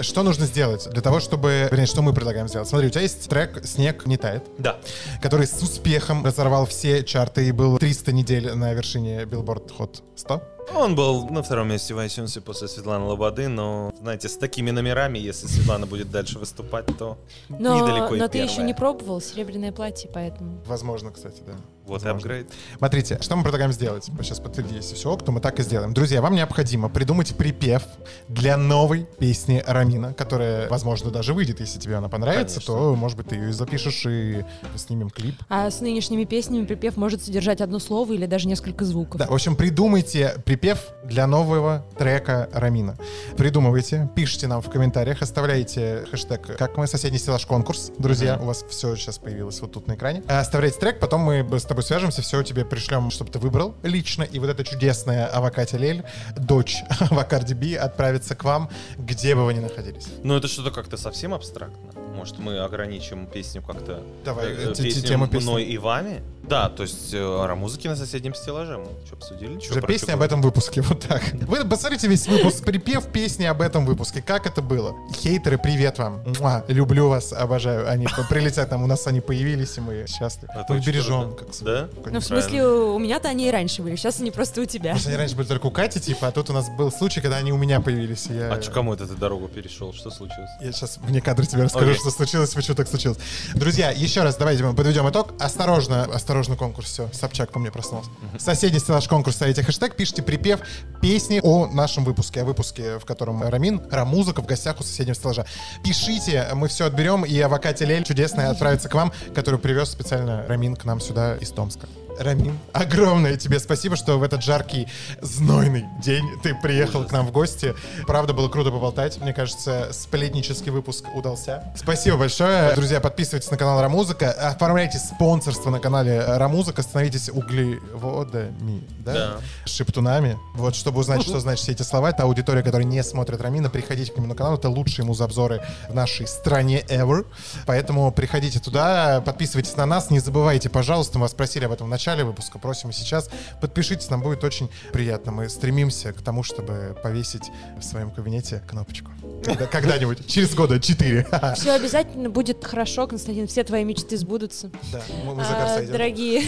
[0.00, 1.68] Что нужно сделать для того, чтобы...
[1.70, 2.66] Вернее, что мы предлагаем сделать?
[2.66, 4.78] Смотри, у тебя есть трек «Снег не тает», Да.
[5.20, 10.42] который с успехом разорвал все чарты и был 300 недель на вершине Billboard Hot 100.
[10.74, 15.18] Он был на втором месте в iTunes после Светланы Лободы, но, знаете, с такими номерами,
[15.18, 17.18] если Светлана будет дальше выступать, то
[17.48, 18.66] Но, недалеко и но ты еще первая.
[18.66, 20.62] не пробовал серебряное платье, поэтому...
[20.66, 21.56] Возможно, кстати, да.
[21.90, 22.30] Вот и Возможно.
[22.30, 22.52] апгрейд.
[22.78, 24.04] Смотрите, что мы предлагаем сделать?
[24.22, 25.92] Сейчас подтверди, если все ок, то мы так и сделаем.
[25.92, 27.82] Друзья, вам необходимо придумать припев
[28.28, 32.74] для новой песни Рамина, которая, возможно, даже выйдет, если тебе она понравится, Конечно.
[32.74, 34.44] то, может быть, ты ее и запишешь и
[34.76, 35.34] снимем клип.
[35.48, 39.18] А с нынешними песнями припев может содержать одно слово или даже несколько звуков.
[39.18, 42.96] Да, в общем, придумайте припев для нового трека Рамина.
[43.36, 47.90] Придумывайте, пишите нам в комментариях, оставляйте хэштег «Как мы соседний стеллаж конкурс».
[47.98, 50.22] Друзья, у вас все сейчас появилось вот тут на экране.
[50.28, 54.22] А, Оставляйте трек, потом мы с тобой свяжемся, все тебе пришлем, чтобы ты выбрал лично.
[54.22, 56.04] И вот эта чудесная Авокатя Лель,
[56.36, 60.06] дочь Авокарди Би, отправится к вам, где бы вы ни находились.
[60.22, 61.99] Ну, это что-то как-то совсем абстрактно.
[62.20, 64.02] Может, мы ограничим песню как-то...
[64.26, 65.42] Давай, э, те- песню тему песни.
[65.48, 66.20] мной и вами?
[66.42, 68.76] Да, то есть э, о музыке на соседнем стеллаже.
[68.76, 69.58] Мы что, обсудили?
[69.58, 71.22] Чё, Уже песня об этом выпуске, вот так.
[71.32, 74.20] Вы посмотрите весь выпуск, припев песни об этом выпуске.
[74.20, 74.94] Как это было?
[75.14, 76.22] Хейтеры, привет вам.
[76.38, 77.88] Муа, люблю вас, обожаю.
[77.88, 80.52] Они прилетят нам, у нас они появились, и мы счастливы.
[80.54, 81.34] Это Мы бережем.
[81.36, 81.88] Как Да?
[82.04, 84.94] Ну, в смысле, у меня-то они и раньше были, сейчас они просто у тебя.
[84.98, 87.36] Что они раньше были только у Кати, типа, а тут у нас был случай, когда
[87.38, 88.26] они у меня появились.
[88.26, 89.94] Я, А чё, кому это ты дорогу перешел?
[89.94, 90.50] Что случилось?
[90.60, 92.00] я сейчас вне кадра тебе расскажу, Окей.
[92.00, 93.18] что случилось, почему так случилось.
[93.54, 95.34] Друзья, еще раз давайте мы подведем итог.
[95.38, 97.08] Осторожно, осторожно конкурс, все.
[97.12, 98.10] Собчак по мне проснулся.
[98.38, 100.60] Соседний стеллаж конкурс, ставите хэштег, пишите припев
[101.00, 105.46] песни о нашем выпуске, о выпуске, в котором Рамин, Рамузыка в гостях у соседнего стеллажа.
[105.84, 110.76] Пишите, мы все отберем, и Авокатя Лель чудесная отправится к вам, которую привез специально Рамин
[110.76, 111.88] к нам сюда из Томска.
[112.20, 114.86] Рамин, огромное тебе спасибо, что в этот жаркий,
[115.22, 117.74] знойный день ты приехал к нам в гости.
[118.06, 119.18] Правда, было круто поболтать.
[119.22, 121.72] Мне кажется, сплетнический выпуск удался.
[121.74, 122.74] Спасибо большое.
[122.74, 129.12] Друзья, подписывайтесь на канал Рамузыка, оформляйте спонсорство на канале Рамузыка, становитесь углеводами, да?
[129.14, 129.36] Да.
[129.64, 130.38] Шептунами.
[130.54, 132.10] Вот, чтобы узнать, что значит все эти слова.
[132.10, 134.56] Это аудитория, которая не смотрит Рамина, приходите к нему на канал.
[134.56, 137.24] Это лучшие музобзоры в нашей стране ever.
[137.64, 140.10] Поэтому приходите туда, подписывайтесь на нас.
[140.10, 143.30] Не забывайте, пожалуйста, мы вас просили об этом в начале выпуска, просим и сейчас.
[143.60, 145.32] Подпишитесь, нам будет очень приятно.
[145.32, 149.10] Мы стремимся к тому, чтобы повесить в своем кабинете кнопочку.
[149.44, 151.26] Когда- Когда-нибудь, через года, четыре.
[151.56, 154.70] Все обязательно будет хорошо, Константин, все твои мечты сбудутся.
[154.92, 156.42] Да, мы за А, дорогие,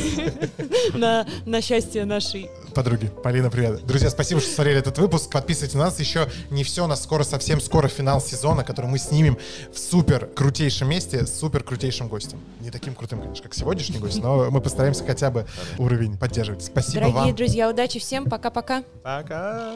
[0.94, 2.50] на, на счастье нашей.
[2.74, 3.84] Подруги, Полина, привет.
[3.86, 5.30] Друзья, спасибо, что смотрели этот выпуск.
[5.30, 6.00] Подписывайтесь на нас.
[6.00, 9.38] Еще не все, у нас скоро, совсем скоро финал сезона, который мы снимем
[9.72, 12.40] в супер крутейшем месте с супер крутейшим гостем.
[12.60, 15.41] Не таким крутым, конечно, как сегодняшний гость, но мы постараемся хотя бы
[15.78, 16.62] уровень поддерживать.
[16.62, 17.34] Спасибо Дорогие вам.
[17.34, 18.84] друзья, удачи всем, пока-пока.
[19.03, 19.72] Пока!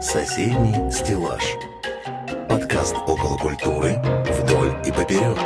[0.00, 1.42] Соседний стеллаж.
[2.48, 3.96] Подкаст около культуры
[4.42, 5.36] вдоль и поперек.